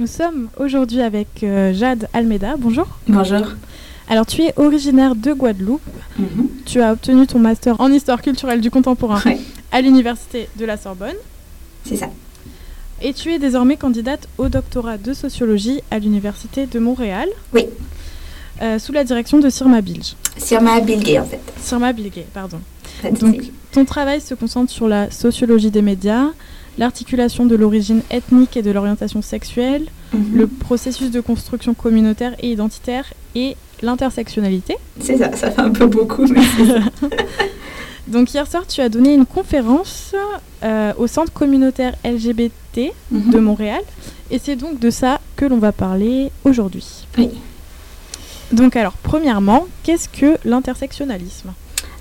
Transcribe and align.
Nous 0.00 0.06
sommes 0.06 0.48
aujourd'hui 0.56 1.02
avec 1.02 1.42
euh, 1.42 1.74
Jade 1.74 2.08
Almeida. 2.14 2.54
Bonjour. 2.56 2.86
Bonjour. 3.06 3.42
Alors, 4.08 4.24
tu 4.24 4.40
es 4.40 4.54
originaire 4.56 5.14
de 5.14 5.34
Guadeloupe. 5.34 5.82
Mhm. 6.18 6.48
Tu 6.64 6.80
as 6.80 6.92
obtenu 6.92 7.26
ton 7.26 7.38
master 7.38 7.78
en 7.82 7.92
histoire 7.92 8.22
culturelle 8.22 8.62
du 8.62 8.70
contemporain 8.70 9.20
Ouais, 9.26 9.36
à 9.70 9.82
l'université 9.82 10.48
de 10.58 10.64
la 10.64 10.78
Sorbonne. 10.78 11.16
c'est 11.84 11.96
ça. 11.96 12.08
Et 13.02 13.12
tu 13.12 13.30
es 13.30 13.38
désormais 13.38 13.76
candidate 13.76 14.26
au 14.38 14.48
doctorat 14.48 14.96
de 14.96 15.12
sociologie 15.12 15.82
à 15.90 15.98
l'université 15.98 16.64
de 16.64 16.78
Montréal. 16.78 17.28
Oui. 17.52 17.66
Euh, 18.62 18.78
sous 18.78 18.92
la 18.92 19.04
direction 19.04 19.38
de 19.38 19.50
Sirma 19.50 19.82
Bilge. 19.82 20.14
Sirma 20.38 20.80
Bilgay, 20.80 21.18
en 21.18 21.26
fait. 21.26 21.40
Sirma 21.60 21.92
Bilge, 21.92 22.22
pardon. 22.32 22.60
Donc, 23.20 23.50
ton 23.72 23.84
travail 23.84 24.22
se 24.22 24.32
concentre 24.32 24.72
sur 24.72 24.88
la 24.88 25.10
sociologie 25.10 25.70
des 25.70 25.82
médias, 25.82 26.28
l'articulation 26.80 27.46
de 27.46 27.54
l'origine 27.54 28.02
ethnique 28.10 28.56
et 28.56 28.62
de 28.62 28.70
l'orientation 28.72 29.22
sexuelle, 29.22 29.84
Mhm. 30.12 30.36
le 30.36 30.46
processus 30.48 31.10
de 31.12 31.20
construction 31.20 31.72
communautaire 31.74 32.34
et 32.40 32.50
identitaire 32.50 33.04
et 33.36 33.56
l'intersectionnalité. 33.82 34.74
C'est 35.00 35.18
ça, 35.18 35.30
ça 35.36 35.52
fait 35.52 35.60
un 35.60 35.70
peu 35.70 35.86
beaucoup, 35.86 36.24
mais. 36.26 36.40
Donc 38.08 38.32
hier 38.34 38.46
soir, 38.50 38.66
tu 38.66 38.80
as 38.80 38.88
donné 38.88 39.14
une 39.14 39.26
conférence 39.26 40.14
euh, 40.64 40.92
au 40.98 41.06
centre 41.06 41.32
communautaire 41.32 41.94
LGBT 42.04 42.92
Mhm. 43.12 43.30
de 43.30 43.38
Montréal 43.38 43.82
et 44.32 44.38
c'est 44.38 44.56
donc 44.56 44.80
de 44.80 44.90
ça 44.90 45.20
que 45.36 45.44
l'on 45.44 45.58
va 45.58 45.70
parler 45.72 46.30
aujourd'hui. 46.44 46.86
Oui. 47.18 47.28
Donc 48.52 48.74
alors, 48.74 48.94
premièrement, 49.02 49.66
qu'est-ce 49.84 50.08
que 50.08 50.36
l'intersectionnalisme? 50.44 51.52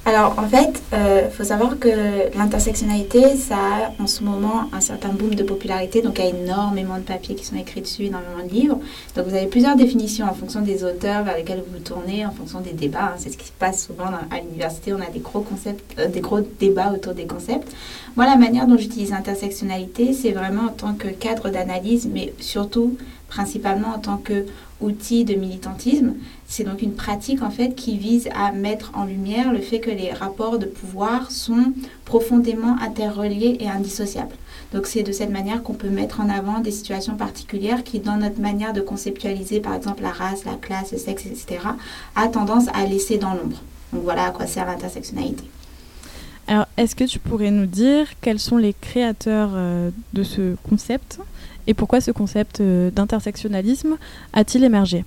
Alors, 0.06 0.40
en 0.40 0.48
fait, 0.48 0.82
il 0.94 1.30
faut 1.32 1.44
savoir 1.44 1.78
que 1.78 2.36
l'intersectionnalité, 2.36 3.36
ça 3.36 3.56
a 3.58 4.02
en 4.02 4.08
ce 4.08 4.24
moment 4.24 4.64
un 4.74 4.82
certain 4.82 5.10
boom 5.10 5.36
de 5.36 5.44
popularité. 5.44 6.02
Donc, 6.02 6.18
il 6.18 6.26
y 6.26 6.28
a 6.28 6.32
énormément 6.32 6.98
de 6.98 7.04
papiers 7.04 7.36
qui 7.36 7.46
sont 7.46 7.56
écrits 7.56 7.82
dessus, 7.82 8.06
énormément 8.06 8.44
de 8.44 8.50
livres. 8.52 8.80
Donc, 9.16 9.28
vous 9.28 9.36
avez 9.36 9.46
plusieurs 9.46 9.76
définitions 9.76 10.26
en 10.26 10.34
fonction 10.34 10.62
des 10.62 10.84
auteurs 10.84 11.24
vers 11.24 11.38
lesquels 11.38 11.60
vous 11.60 11.78
vous 11.78 11.84
tournez, 11.84 12.26
en 12.26 12.32
fonction 12.32 12.60
des 12.60 12.72
débats. 12.72 13.12
hein. 13.14 13.16
C'est 13.18 13.30
ce 13.32 13.38
qui 13.38 13.46
se 13.48 13.52
passe 13.52 13.86
souvent 13.86 14.06
à 14.32 14.40
l'université. 14.40 14.94
On 14.94 15.02
a 15.02 15.12
des 15.14 15.20
gros 15.20 15.42
concepts, 15.42 16.00
euh, 16.00 16.08
des 16.08 16.22
gros 16.22 16.40
débats 16.60 16.92
autour 16.92 17.14
des 17.14 17.26
concepts. 17.28 17.72
Moi, 18.16 18.26
la 18.26 18.36
manière 18.36 18.66
dont 18.66 18.78
j'utilise 18.78 19.14
intersectionnalité, 19.14 20.14
c'est 20.14 20.32
vraiment 20.32 20.64
en 20.64 20.74
tant 20.74 20.94
que 20.94 21.10
cadre 21.10 21.50
d'analyse, 21.50 22.10
mais 22.12 22.34
surtout, 22.40 22.98
principalement 23.30 23.90
en 23.96 24.00
tant 24.00 24.18
que 24.18 24.46
outil 24.82 25.26
de 25.26 25.36
militantisme. 25.36 26.14
C'est 26.48 26.64
donc 26.64 26.82
une 26.82 26.94
pratique 26.94 27.42
en 27.42 27.50
fait 27.50 27.76
qui 27.76 27.98
vise 27.98 28.30
à 28.34 28.52
mettre 28.52 28.92
en 28.96 29.06
lumière 29.06 29.52
le 29.52 29.60
fait 29.60 29.80
que 29.80 29.90
les 29.90 30.12
rapports 30.12 30.58
de 30.58 30.66
pouvoir 30.66 31.32
sont 31.32 31.74
profondément 32.06 32.78
interreliés 32.82 33.58
et 33.60 33.70
indissociables. 33.70 34.36
Donc 34.74 34.86
c'est 34.86 35.04
de 35.04 35.12
cette 35.12 35.32
manière 35.32 35.64
qu'on 35.64 35.74
peut 35.74 35.90
mettre 35.90 36.22
en 36.22 36.30
avant 36.30 36.60
des 36.60 36.72
situations 36.72 37.16
particulières 37.16 37.84
qui, 37.84 38.00
dans 38.00 38.18
notre 38.18 38.40
manière 38.40 38.74
de 38.74 38.82
conceptualiser 38.82 39.60
par 39.60 39.74
exemple 39.74 40.04
la 40.04 40.12
race, 40.12 40.46
la 40.46 40.56
classe, 40.56 40.92
le 40.92 40.98
sexe, 40.98 41.26
etc., 41.26 41.60
a 42.16 42.28
tendance 42.28 42.68
à 42.74 42.86
laisser 42.86 43.18
dans 43.18 43.34
l'ombre. 43.34 43.62
Donc 43.94 44.04
voilà 44.04 44.26
à 44.26 44.32
quoi 44.32 44.46
sert 44.46 44.66
l'intersectionnalité. 44.66 45.44
Alors, 46.50 46.66
est-ce 46.78 46.96
que 46.96 47.04
tu 47.04 47.20
pourrais 47.20 47.52
nous 47.52 47.68
dire 47.68 48.08
quels 48.22 48.40
sont 48.40 48.58
les 48.58 48.74
créateurs 48.74 49.52
euh, 49.54 49.92
de 50.14 50.24
ce 50.24 50.56
concept 50.68 51.20
et 51.68 51.76
pourquoi 51.76 52.02
ce 52.02 52.10
concept 52.10 52.60
euh, 52.60 52.90
d'intersectionnalisme 52.90 53.98
a-t-il 54.34 54.64
émergé? 54.64 55.06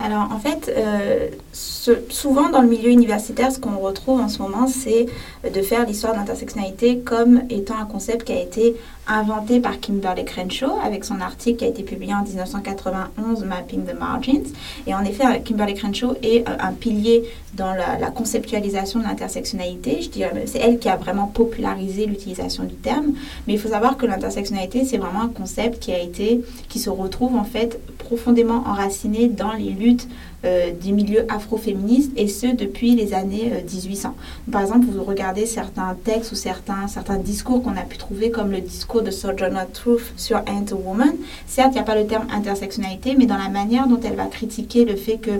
Alors 0.00 0.32
en 0.32 0.40
fait, 0.40 0.74
euh, 0.76 1.28
souvent 1.52 2.50
dans 2.50 2.60
le 2.60 2.66
milieu 2.66 2.90
universitaire, 2.90 3.52
ce 3.52 3.60
qu'on 3.60 3.78
retrouve 3.78 4.20
en 4.20 4.28
ce 4.28 4.42
moment, 4.42 4.66
c'est 4.66 5.06
de 5.48 5.62
faire 5.62 5.86
l'histoire 5.86 6.12
de 6.14 6.18
l'intersectionnalité 6.18 6.98
comme 6.98 7.42
étant 7.50 7.78
un 7.80 7.84
concept 7.86 8.24
qui 8.24 8.32
a 8.32 8.40
été 8.40 8.74
inventé 9.06 9.60
par 9.60 9.80
Kimberly 9.80 10.24
Crenshaw 10.24 10.78
avec 10.82 11.04
son 11.04 11.20
article 11.20 11.58
qui 11.58 11.64
a 11.64 11.68
été 11.68 11.82
publié 11.82 12.14
en 12.14 12.22
1991, 12.22 13.44
Mapping 13.44 13.84
the 13.84 13.98
Margins. 13.98 14.52
Et 14.86 14.94
en 14.94 15.04
effet, 15.04 15.24
Kimberly 15.44 15.74
Crenshaw 15.74 16.14
est 16.22 16.48
euh, 16.48 16.56
un 16.58 16.72
pilier 16.72 17.24
dans 17.56 17.72
la, 17.72 18.10
conceptualisation 18.10 19.00
de 19.00 19.04
l'intersectionnalité. 19.04 20.02
Je 20.02 20.08
dirais 20.08 20.32
même, 20.34 20.46
c'est 20.46 20.58
elle 20.58 20.78
qui 20.78 20.88
a 20.88 20.96
vraiment 20.96 21.26
popularisé 21.26 22.06
l'utilisation 22.06 22.64
du 22.64 22.74
terme. 22.74 23.14
Mais 23.46 23.54
il 23.54 23.58
faut 23.58 23.68
savoir 23.68 23.96
que 23.96 24.06
l'intersectionnalité, 24.06 24.84
c'est 24.84 24.98
vraiment 24.98 25.22
un 25.22 25.28
concept 25.28 25.80
qui 25.80 25.92
a 25.92 26.00
été, 26.00 26.44
qui 26.68 26.78
se 26.78 26.90
retrouve 26.90 27.36
en 27.36 27.44
fait 27.44 27.80
profondément 27.98 28.64
enraciné 28.66 29.28
dans 29.28 29.52
les 29.52 29.70
luttes 29.70 30.08
euh, 30.44 30.72
du 30.72 30.92
milieu 30.92 31.24
afroféministe 31.32 32.12
et 32.16 32.28
ce 32.28 32.48
depuis 32.48 32.94
les 32.94 33.14
années 33.14 33.50
euh, 33.52 33.62
1800. 33.62 34.14
Par 34.52 34.60
exemple, 34.60 34.86
vous 34.90 35.02
regardez 35.02 35.46
certains 35.46 35.96
textes 36.04 36.32
ou 36.32 36.34
certains, 36.34 36.86
certains 36.86 37.16
discours 37.16 37.62
qu'on 37.62 37.76
a 37.78 37.82
pu 37.82 37.96
trouver 37.96 38.30
comme 38.30 38.50
le 38.50 38.60
discours 38.60 38.93
de 39.02 39.10
Sojourner 39.10 39.64
Truth 39.72 40.12
sur 40.16 40.38
Ain't 40.46 40.72
a 40.72 40.74
Woman. 40.74 41.12
Certes, 41.46 41.70
il 41.72 41.74
n'y 41.74 41.80
a 41.80 41.84
pas 41.84 41.94
le 41.94 42.06
terme 42.06 42.26
intersectionnalité, 42.32 43.14
mais 43.18 43.26
dans 43.26 43.36
la 43.38 43.48
manière 43.48 43.86
dont 43.88 44.00
elle 44.04 44.14
va 44.16 44.26
critiquer 44.26 44.84
le 44.84 44.96
fait 44.96 45.16
que 45.18 45.30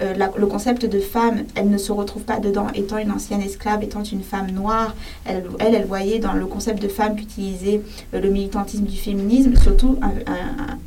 euh, 0.00 0.14
le 0.36 0.46
concept 0.46 0.86
de 0.86 0.98
femme, 1.00 1.42
elle 1.54 1.68
ne 1.70 1.78
se 1.78 1.92
retrouve 1.92 2.22
pas 2.22 2.38
dedans 2.40 2.66
étant 2.74 2.98
une 2.98 3.10
ancienne 3.10 3.42
esclave, 3.42 3.82
étant 3.82 4.02
une 4.02 4.22
femme 4.22 4.50
noire. 4.50 4.94
Elle, 5.24 5.44
elle, 5.58 5.84
voyait 5.84 6.18
dans 6.18 6.32
le 6.32 6.46
concept 6.46 6.80
de 6.82 6.88
femme 6.88 7.16
qu'utilisait 7.16 7.82
euh, 8.14 8.20
le 8.20 8.30
militantisme 8.30 8.84
du 8.84 8.96
féminisme, 8.96 9.56
surtout 9.56 9.98
un- 10.02 10.12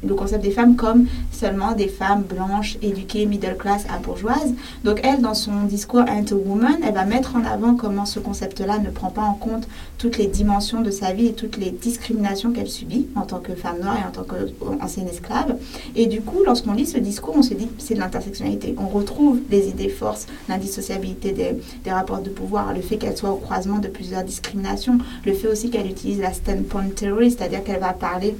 le 0.07 0.13
concept 0.15 0.43
des 0.43 0.51
femmes 0.51 0.75
comme 0.75 1.07
seulement 1.31 1.73
des 1.73 1.87
femmes 1.87 2.23
blanches, 2.23 2.77
éduquées, 2.81 3.25
middle 3.25 3.57
class, 3.57 3.85
à 3.93 3.97
bourgeoises. 3.99 4.53
Donc 4.83 4.99
elle, 5.03 5.21
dans 5.21 5.33
son 5.33 5.63
discours 5.63 6.01
Ain't 6.07 6.31
a 6.31 6.35
Woman, 6.35 6.77
elle 6.83 6.93
va 6.93 7.05
mettre 7.05 7.35
en 7.35 7.43
avant 7.43 7.75
comment 7.75 8.05
ce 8.05 8.19
concept-là 8.19 8.79
ne 8.79 8.89
prend 8.89 9.09
pas 9.09 9.21
en 9.23 9.33
compte 9.33 9.67
toutes 9.97 10.17
les 10.17 10.27
dimensions 10.27 10.81
de 10.81 10.91
sa 10.91 11.11
vie 11.13 11.27
et 11.27 11.33
toutes 11.33 11.57
les 11.57 11.71
discriminations 11.71 12.14
qu'elle 12.53 12.69
subit 12.69 13.07
en 13.15 13.21
tant 13.21 13.39
que 13.39 13.53
femme 13.53 13.79
noire 13.79 13.97
et 14.01 14.07
en 14.07 14.11
tant 14.11 14.23
qu'ancienne 14.23 15.07
esclave. 15.07 15.57
Et 15.95 16.07
du 16.07 16.21
coup, 16.21 16.43
lorsqu'on 16.45 16.73
lit 16.73 16.85
ce 16.85 16.97
discours, 16.97 17.35
on 17.37 17.41
se 17.41 17.53
dit 17.53 17.67
c'est 17.77 17.93
de 17.95 17.99
l'intersectionnalité. 17.99 18.75
On 18.77 18.87
retrouve 18.87 19.39
les 19.49 19.69
idées 19.69 19.89
forces, 19.89 20.27
l'indissociabilité 20.49 21.31
des, 21.31 21.57
des 21.83 21.91
rapports 21.91 22.21
de 22.21 22.29
pouvoir, 22.29 22.73
le 22.73 22.81
fait 22.81 22.97
qu'elle 22.97 23.17
soit 23.17 23.31
au 23.31 23.37
croisement 23.37 23.79
de 23.79 23.87
plusieurs 23.87 24.23
discriminations, 24.23 24.97
le 25.25 25.33
fait 25.33 25.47
aussi 25.47 25.69
qu'elle 25.69 25.87
utilise 25.87 26.19
la 26.19 26.33
standpoint 26.33 26.89
theory, 26.95 27.31
c'est-à-dire 27.31 27.63
qu'elle 27.63 27.79
va 27.79 27.93
parler 27.93 28.35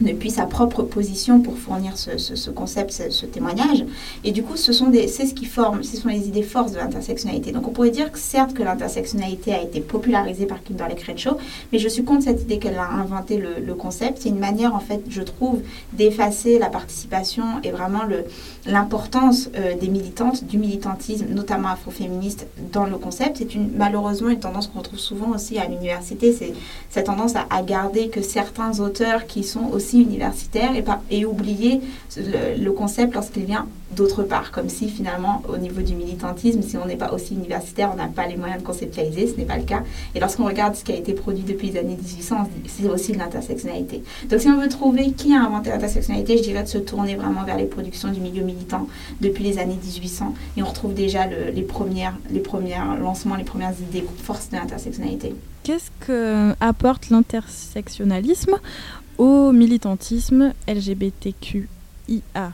depuis 0.00 0.30
sa 0.30 0.44
propre 0.46 0.82
position 0.82 1.40
pour 1.40 1.58
fournir 1.58 1.96
ce, 1.98 2.18
ce- 2.18 2.36
ce 2.36 2.50
concept, 2.50 2.90
ce, 3.10 3.26
témoignage. 3.26 3.84
Et 4.24 4.30
du 4.32 4.42
coup, 4.44 4.56
ce 4.56 4.72
sont 4.72 4.88
des, 4.88 5.08
c'est 5.08 5.26
ce 5.26 5.34
qui 5.34 5.44
forme, 5.44 5.82
ce 5.82 5.96
sont 5.96 6.08
les 6.08 6.28
idées 6.28 6.42
forces 6.42 6.72
de 6.72 6.78
l'intersectionnalité. 6.78 7.50
Donc 7.52 7.66
on 7.66 7.70
pourrait 7.70 7.90
dire 7.90 8.12
que 8.12 8.18
certes 8.18 8.54
que 8.54 8.62
l'intersectionnalité 8.62 9.52
a 9.54 9.62
été 9.62 9.80
popularisée 9.80 10.46
par 10.46 10.62
Kimberly 10.62 10.94
Crenshaw, 10.94 11.36
mais 11.72 11.78
je 11.78 11.88
suis 11.88 12.04
contre 12.04 12.24
cette 12.24 12.42
idée 12.42 12.58
qu'elle 12.58 12.78
a 12.78 12.88
inventé 12.88 13.38
le, 13.38 13.56
le 13.64 13.74
concept. 13.74 14.18
C'est 14.22 14.28
une 14.28 14.38
manière, 14.38 14.74
en 14.74 14.80
fait, 14.80 15.02
je 15.08 15.22
trouve, 15.22 15.60
d'effacer 15.94 16.58
la 16.58 16.68
participation 16.68 17.44
et 17.64 17.70
vraiment 17.70 18.04
le, 18.04 18.24
l'importance 18.66 19.48
euh, 19.56 19.74
des 19.80 19.88
militantes, 19.88 20.44
du 20.44 20.58
militantisme, 20.58 21.26
notamment 21.30 21.68
afroféministe, 21.70 22.46
dans 22.72 22.84
le 22.84 22.96
concept. 22.98 23.38
C'est 23.38 23.54
une, 23.54 23.70
malheureusement 23.76 24.28
une 24.28 24.38
tendance 24.40 24.66
qu'on 24.68 24.78
retrouve 24.80 24.98
souvent 24.98 25.30
aussi 25.30 25.58
à 25.58 25.66
l'université. 25.66 26.32
C'est 26.32 26.52
cette 26.90 27.06
tendance 27.06 27.32
à 27.36 27.62
garder 27.62 28.08
que 28.08 28.22
certains 28.22 28.78
auteurs 28.80 29.26
qui 29.26 29.42
sont 29.42 29.66
aussi 29.72 29.87
universitaires 29.96 30.76
et, 30.76 30.82
par- 30.82 31.00
et 31.10 31.24
oublier 31.24 31.80
le, 32.16 32.70
concept 32.70 33.14
lorsqu'il 33.14 33.44
vient 33.44 33.66
d'autre 33.96 34.22
part, 34.22 34.50
comme 34.52 34.68
si 34.68 34.88
finalement 34.88 35.42
au 35.48 35.56
niveau 35.56 35.80
du 35.80 35.94
militantisme, 35.94 36.60
si 36.62 36.76
on 36.76 36.84
n'est 36.86 36.96
pas 36.96 37.12
aussi 37.12 37.34
universitaire, 37.34 37.90
on 37.92 37.96
n'a 37.96 38.06
pas 38.06 38.26
les 38.26 38.36
moyens 38.36 38.60
de 38.60 38.66
conceptualiser, 38.66 39.26
ce 39.26 39.36
n'est 39.36 39.46
pas 39.46 39.56
le 39.56 39.62
cas. 39.64 39.82
Et 40.14 40.20
lorsqu'on 40.20 40.44
regarde 40.44 40.74
ce 40.76 40.84
qui 40.84 40.92
a 40.92 40.96
été 40.96 41.14
produit 41.14 41.42
depuis 41.42 41.70
les 41.70 41.78
années 41.78 41.96
1800, 41.96 42.36
on 42.40 42.44
se 42.44 42.50
dit, 42.50 42.54
c'est 42.68 42.88
aussi 42.88 43.12
de 43.12 43.18
l'intersectionnalité. 43.18 44.02
Donc 44.28 44.40
si 44.40 44.48
on 44.48 44.60
veut 44.60 44.68
trouver 44.68 45.12
qui 45.12 45.34
a 45.34 45.40
inventé 45.42 45.70
l'intersectionnalité, 45.70 46.36
je 46.36 46.42
dirais 46.42 46.62
de 46.62 46.68
se 46.68 46.78
tourner 46.78 47.16
vraiment 47.16 47.44
vers 47.44 47.56
les 47.56 47.64
productions 47.64 48.10
du 48.12 48.20
milieu 48.20 48.44
militant 48.44 48.86
depuis 49.22 49.42
les 49.42 49.58
années 49.58 49.78
1800 49.82 50.34
et 50.58 50.62
on 50.62 50.66
retrouve 50.66 50.92
déjà 50.94 51.26
le- 51.26 51.50
les 51.52 51.62
premières, 51.62 52.14
les 52.30 52.40
premières 52.40 52.94
lancements, 52.96 53.36
les 53.36 53.44
premières 53.44 53.72
idées 53.90 54.04
forces 54.22 54.50
de 54.50 54.56
l'intersectionnalité. 54.56 55.34
Qu'est-ce 55.64 55.90
que 56.06 56.54
apporte 56.60 57.10
l'intersectionnalisme 57.10 58.56
au 59.18 59.52
militantisme 59.52 60.54
LGBTQIA+, 60.66 62.52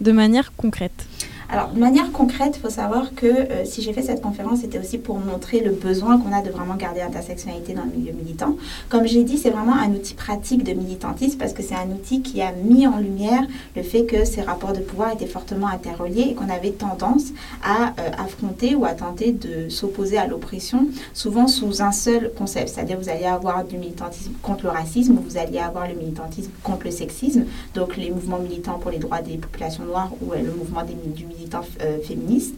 de 0.00 0.12
manière 0.12 0.52
concrète 0.56 1.06
Alors, 1.48 1.68
de 1.68 1.78
manière 1.78 2.10
concrète, 2.10 2.54
il 2.56 2.60
faut 2.60 2.70
savoir 2.70 3.14
que 3.14 3.26
euh, 3.26 3.64
si 3.64 3.80
j'ai 3.80 3.92
fait 3.92 4.02
cette 4.02 4.20
conférence, 4.20 4.60
c'était 4.62 4.80
aussi 4.80 4.98
pour 4.98 5.18
montrer 5.18 5.60
le 5.60 5.70
besoin 5.70 6.18
qu'on 6.18 6.32
a 6.32 6.42
de 6.42 6.50
vraiment 6.50 6.74
garder 6.74 7.00
l'intersectionnalité 7.00 7.72
dans 7.72 7.84
le 7.84 7.92
milieu 7.96 8.12
militant. 8.12 8.56
Comme 8.88 9.06
j'ai 9.06 9.22
dit, 9.22 9.38
c'est 9.38 9.50
vraiment 9.50 9.76
un 9.76 9.90
outil 9.90 10.14
pratique 10.14 10.64
de 10.64 10.72
militantisme 10.72 11.38
parce 11.38 11.52
que 11.52 11.62
c'est 11.62 11.76
un 11.76 11.88
outil 11.92 12.20
qui 12.20 12.42
a 12.42 12.50
mis 12.50 12.88
en 12.88 12.98
lumière 12.98 13.42
le 13.76 13.82
fait 13.84 14.06
que 14.06 14.24
ces 14.24 14.42
rapports 14.42 14.72
de 14.72 14.80
pouvoir 14.80 15.12
étaient 15.12 15.26
fortement 15.26 15.68
interreliés 15.68 16.28
et 16.30 16.34
qu'on 16.34 16.48
avait 16.48 16.72
tendance 16.72 17.26
à 17.62 17.90
euh, 18.00 18.10
affronter 18.18 18.74
ou 18.74 18.84
à 18.84 18.94
tenter 18.94 19.30
de 19.30 19.68
s'opposer 19.68 20.18
à 20.18 20.26
l'oppression, 20.26 20.88
souvent 21.14 21.46
sous 21.46 21.80
un 21.80 21.92
seul 21.92 22.32
concept. 22.36 22.70
C'est-à-dire, 22.70 22.98
vous 22.98 23.08
alliez 23.08 23.26
avoir 23.26 23.64
du 23.64 23.76
militantisme 23.76 24.32
contre 24.42 24.64
le 24.64 24.70
racisme, 24.70 25.16
vous 25.24 25.38
alliez 25.38 25.60
avoir 25.60 25.86
le 25.86 25.94
militantisme 25.94 26.50
contre 26.64 26.86
le 26.86 26.90
sexisme, 26.90 27.44
donc 27.74 27.96
les 27.96 28.10
mouvements 28.10 28.40
militants 28.40 28.80
pour 28.80 28.90
les 28.90 28.98
droits 28.98 29.22
des 29.22 29.36
populations 29.36 29.84
noires 29.84 30.10
ou 30.20 30.32
euh, 30.32 30.42
le 30.42 30.50
mouvement 30.50 30.82
des, 30.82 30.94
du 31.14 31.26
militants 31.36 31.64
féministes. 32.04 32.54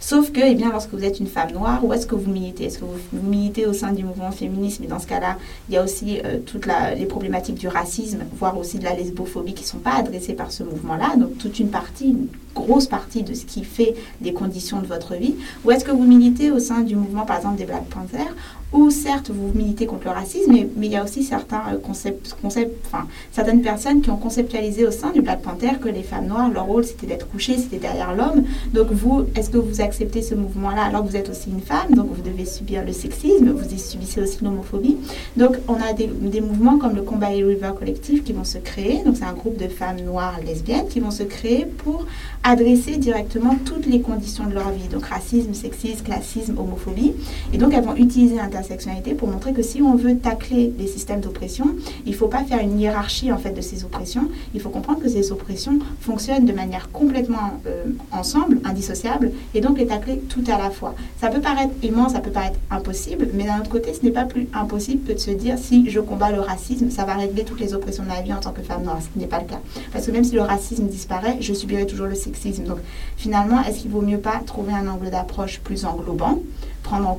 Sauf 0.00 0.32
que, 0.32 0.40
eh 0.40 0.54
bien, 0.54 0.70
lorsque 0.70 0.92
vous 0.92 1.04
êtes 1.04 1.20
une 1.20 1.26
femme 1.26 1.52
noire, 1.52 1.84
où 1.84 1.92
est-ce 1.92 2.06
que 2.06 2.14
vous 2.14 2.30
militez? 2.30 2.64
Est-ce 2.64 2.78
que 2.78 2.84
vous, 2.84 3.28
militez 3.28 3.66
au 3.66 3.72
sein 3.72 3.92
du 3.92 4.04
mouvement 4.04 4.30
féministe? 4.30 4.78
Mais 4.80 4.86
dans 4.86 4.98
ce 4.98 5.06
cas-là, 5.06 5.38
il 5.68 5.74
y 5.74 5.78
a 5.78 5.82
aussi 5.84 6.20
toutes 6.46 6.66
les 6.96 7.06
problématiques 7.06 7.56
du 7.56 7.68
racisme, 7.68 8.24
voire 8.38 8.56
aussi 8.58 8.78
de 8.78 8.84
la 8.84 8.94
lesbophobie 8.94 9.54
qui 9.54 9.62
ne 9.64 9.68
sont 9.68 9.78
pas 9.78 9.94
adressées 9.94 10.34
par 10.34 10.50
ce 10.50 10.62
mouvement-là. 10.62 11.16
Donc 11.16 11.38
toute 11.38 11.58
une 11.58 11.68
partie, 11.68 12.16
grosse 12.54 12.86
partie 12.86 13.22
de 13.22 13.34
ce 13.34 13.44
qui 13.44 13.64
fait 13.64 13.94
les 14.20 14.32
conditions 14.32 14.80
de 14.80 14.86
votre 14.86 15.14
vie. 15.14 15.34
Ou 15.64 15.70
est-ce 15.70 15.84
que 15.84 15.90
vous 15.90 16.04
militez 16.04 16.50
au 16.50 16.58
sein 16.58 16.80
du 16.80 16.96
mouvement, 16.96 17.24
par 17.24 17.36
exemple, 17.36 17.56
des 17.56 17.64
Black 17.64 17.84
Panthers 17.86 18.34
où 18.72 18.90
certes 18.90 19.30
vous 19.30 19.52
militez 19.54 19.86
contre 19.86 20.04
le 20.04 20.10
racisme, 20.10 20.52
mais, 20.52 20.86
il 20.86 20.92
y 20.92 20.96
a 20.96 21.04
aussi 21.04 21.22
certains 21.22 21.62
euh, 21.72 21.78
concepts, 21.78 22.36
concepts, 22.40 22.86
enfin, 22.86 23.06
certaines 23.30 23.60
personnes 23.60 24.00
qui 24.00 24.10
ont 24.10 24.16
conceptualisé 24.16 24.86
au 24.86 24.90
sein 24.90 25.10
du 25.10 25.20
Black 25.20 25.42
Panther 25.42 25.72
que 25.80 25.88
les 25.88 26.02
femmes 26.02 26.26
noires, 26.26 26.50
leur 26.50 26.64
rôle 26.64 26.84
c'était 26.84 27.06
d'être 27.06 27.28
couchées, 27.28 27.56
c'était 27.58 27.78
derrière 27.78 28.14
l'homme. 28.14 28.44
Donc 28.72 28.90
vous, 28.90 29.24
est-ce 29.36 29.50
que 29.50 29.58
vous 29.58 29.80
acceptez 29.80 30.22
ce 30.22 30.34
mouvement-là 30.34 30.84
alors 30.84 31.04
que 31.04 31.10
vous 31.10 31.16
êtes 31.16 31.28
aussi 31.28 31.50
une 31.50 31.60
femme, 31.60 31.94
donc 31.94 32.08
vous 32.10 32.22
devez 32.22 32.44
subir 32.44 32.84
le 32.84 32.92
sexisme, 32.92 33.50
vous 33.50 33.76
subissez 33.76 34.20
aussi 34.20 34.38
l'homophobie. 34.42 34.96
Donc 35.36 35.56
on 35.68 35.74
a 35.74 35.92
des, 35.92 36.06
des, 36.06 36.40
mouvements 36.40 36.78
comme 36.78 36.96
le 36.96 37.02
Combat 37.02 37.28
River 37.28 37.72
Collectif 37.78 38.24
qui 38.24 38.32
vont 38.32 38.44
se 38.44 38.58
créer, 38.58 39.02
donc 39.04 39.16
c'est 39.16 39.24
un 39.24 39.34
groupe 39.34 39.58
de 39.58 39.68
femmes 39.68 40.00
noires 40.00 40.38
lesbiennes 40.44 40.88
qui 40.88 41.00
vont 41.00 41.10
se 41.10 41.22
créer 41.22 41.66
pour 41.66 42.06
adresser 42.44 42.96
directement 42.96 43.56
toutes 43.64 43.86
les 43.86 44.00
conditions 44.00 44.46
de 44.46 44.54
leur 44.54 44.70
vie, 44.70 44.88
donc 44.88 45.06
racisme, 45.06 45.54
sexisme, 45.54 46.04
classisme, 46.04 46.58
homophobie. 46.58 47.12
Et 47.52 47.58
donc 47.58 47.72
elles 47.74 47.84
vont 47.84 47.96
utiliser 47.96 48.38
sexualité 48.62 49.14
pour 49.14 49.28
montrer 49.28 49.52
que 49.52 49.62
si 49.62 49.82
on 49.82 49.94
veut 49.94 50.16
tacler 50.16 50.72
les 50.78 50.86
systèmes 50.86 51.20
d'oppression, 51.20 51.66
il 52.06 52.12
ne 52.12 52.16
faut 52.16 52.28
pas 52.28 52.44
faire 52.44 52.60
une 52.60 52.78
hiérarchie 52.80 53.32
en 53.32 53.38
fait 53.38 53.52
de 53.52 53.60
ces 53.60 53.84
oppressions. 53.84 54.28
Il 54.54 54.60
faut 54.60 54.70
comprendre 54.70 55.00
que 55.00 55.08
ces 55.08 55.32
oppressions 55.32 55.78
fonctionnent 56.00 56.44
de 56.44 56.52
manière 56.52 56.90
complètement 56.90 57.60
euh, 57.66 57.84
ensemble, 58.10 58.60
indissociable, 58.64 59.32
et 59.54 59.60
donc 59.60 59.78
les 59.78 59.86
tacler 59.86 60.18
tout 60.28 60.44
à 60.48 60.58
la 60.58 60.70
fois. 60.70 60.94
Ça 61.20 61.28
peut 61.28 61.40
paraître 61.40 61.72
immense, 61.82 62.12
ça 62.12 62.20
peut 62.20 62.30
paraître 62.30 62.58
impossible, 62.70 63.28
mais 63.34 63.44
d'un 63.44 63.60
autre 63.60 63.70
côté, 63.70 63.92
ce 63.94 64.04
n'est 64.04 64.12
pas 64.12 64.24
plus 64.24 64.48
impossible 64.52 65.06
que 65.06 65.12
de 65.12 65.18
se 65.18 65.30
dire 65.30 65.58
si 65.58 65.88
je 65.90 66.00
combats 66.00 66.30
le 66.30 66.40
racisme, 66.40 66.90
ça 66.90 67.04
va 67.04 67.14
régler 67.14 67.44
toutes 67.44 67.60
les 67.60 67.74
oppressions 67.74 68.02
de 68.02 68.08
ma 68.08 68.20
vie 68.20 68.32
en 68.32 68.40
tant 68.40 68.52
que 68.52 68.62
femme 68.62 68.82
noire. 68.82 68.98
Ce 69.02 69.18
n'est 69.18 69.26
pas 69.26 69.40
le 69.40 69.46
cas. 69.46 69.60
Parce 69.92 70.06
que 70.06 70.10
même 70.10 70.24
si 70.24 70.34
le 70.34 70.42
racisme 70.42 70.86
disparaît, 70.86 71.36
je 71.40 71.52
subirai 71.52 71.86
toujours 71.86 72.06
le 72.06 72.14
sexisme. 72.14 72.31
Donc 72.64 72.78
finalement, 73.16 73.62
est-ce 73.62 73.80
qu'il 73.80 73.90
vaut 73.90 74.02
mieux 74.02 74.18
pas 74.18 74.40
trouver 74.44 74.72
un 74.72 74.88
angle 74.88 75.10
d'approche 75.10 75.60
plus 75.60 75.84
englobant 75.84 76.40
prendre 76.82 77.08
en 77.08 77.14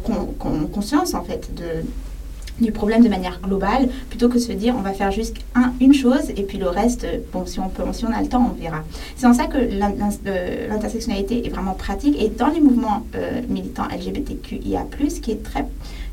conscience 0.68 1.14
en 1.14 1.24
fait 1.24 1.50
de, 1.56 1.86
du 2.60 2.72
problème 2.72 3.04
de 3.04 3.10
manière 3.10 3.40
globale 3.42 3.90
plutôt 4.10 4.30
que 4.30 4.36
de 4.36 4.40
se 4.40 4.52
dire 4.52 4.76
on 4.78 4.82
va 4.82 4.94
faire 4.94 5.12
juste 5.12 5.38
un, 5.56 5.74
une 5.80 5.94
chose 5.94 6.30
et 6.36 6.44
puis 6.44 6.58
le 6.58 6.68
reste, 6.68 7.08
bon, 7.32 7.46
si 7.46 7.60
on, 7.60 7.70
peut, 7.70 7.84
si 7.94 8.06
on 8.06 8.12
a 8.12 8.22
le 8.22 8.28
temps, 8.28 8.52
on 8.52 8.62
verra. 8.62 8.84
C'est 9.16 9.28
en 9.28 9.34
ça 9.34 9.46
que 9.48 9.58
l'intersectionnalité 9.58 11.46
est 11.46 11.50
vraiment 11.50 11.74
pratique 11.74 12.22
et 12.22 12.30
dans 12.30 12.48
les 12.48 12.62
mouvements 12.62 13.06
euh, 13.16 13.42
militants 13.50 13.88
LGBTQIA, 13.90 14.86
qui 15.22 15.32
est 15.32 15.44
très 15.44 15.66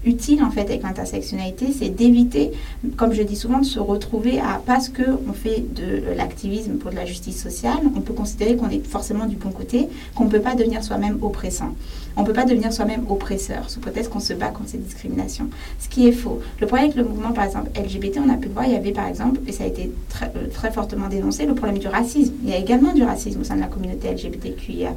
utile 0.05 0.43
en 0.43 0.51
fait 0.51 0.63
avec 0.63 0.83
l'intersectionnalité, 0.83 1.67
c'est 1.77 1.89
d'éviter, 1.89 2.53
comme 2.97 3.13
je 3.13 3.23
dis 3.23 3.37
souvent, 3.37 3.59
de 3.59 3.65
se 3.65 3.79
retrouver 3.79 4.41
à 4.41 4.61
parce 4.65 4.89
que 4.89 5.03
on 5.29 5.33
fait 5.33 5.65
de 5.75 6.15
l'activisme 6.17 6.75
pour 6.75 6.91
de 6.91 6.97
la 6.97 7.05
justice 7.05 7.41
sociale, 7.41 7.79
on 7.97 8.01
peut 8.01 8.15
considérer 8.15 8.57
qu'on 8.57 8.71
est 8.71 8.85
forcément 8.87 9.27
du 9.27 9.37
bon 9.37 9.51
côté, 9.51 9.89
qu'on 10.15 10.25
ne 10.25 10.31
peut 10.31 10.41
pas 10.41 10.55
devenir 10.55 10.83
soi-même 10.83 11.19
oppressant. 11.23 11.75
On 12.17 12.23
ne 12.23 12.27
peut 12.27 12.33
pas 12.33 12.45
devenir 12.45 12.73
soi-même 12.73 13.05
oppresseur, 13.09 13.71
sous 13.71 13.81
prétexte 13.81 14.11
qu'on 14.11 14.21
se 14.21 14.33
bat 14.33 14.49
contre 14.49 14.71
ces 14.71 14.79
discriminations. 14.79 15.49
Ce 15.79 15.89
qui 15.89 16.09
est 16.09 16.13
faux. 16.13 16.41
Le 16.61 16.67
problème 16.67 16.91
avec 16.91 16.97
le 16.97 17.05
mouvement, 17.05 17.33
par 17.33 17.45
exemple, 17.45 17.71
LGBT, 17.77 18.19
on 18.27 18.29
a 18.29 18.37
pu 18.37 18.49
le 18.49 18.55
voir, 18.55 18.67
il 18.67 18.73
y 18.73 18.77
avait 18.77 18.93
par 18.93 19.07
exemple, 19.07 19.41
et 19.47 19.53
ça 19.53 19.65
a 19.65 19.67
été 19.67 19.93
très, 20.09 20.27
euh, 20.27 20.49
très 20.53 20.73
fortement 20.73 21.09
dénoncé, 21.09 21.47
le 21.47 21.55
problème 21.55 21.79
du 21.79 21.87
racisme. 21.87 22.35
Il 22.43 22.51
y 22.51 22.53
a 22.53 22.59
également 22.59 22.93
du 22.93 23.03
racisme 23.05 23.41
au 23.41 23.45
sein 23.45 23.57
de 23.57 23.61
la 23.61 23.69
communauté 23.69 24.11
LGBTQIA. 24.11 24.95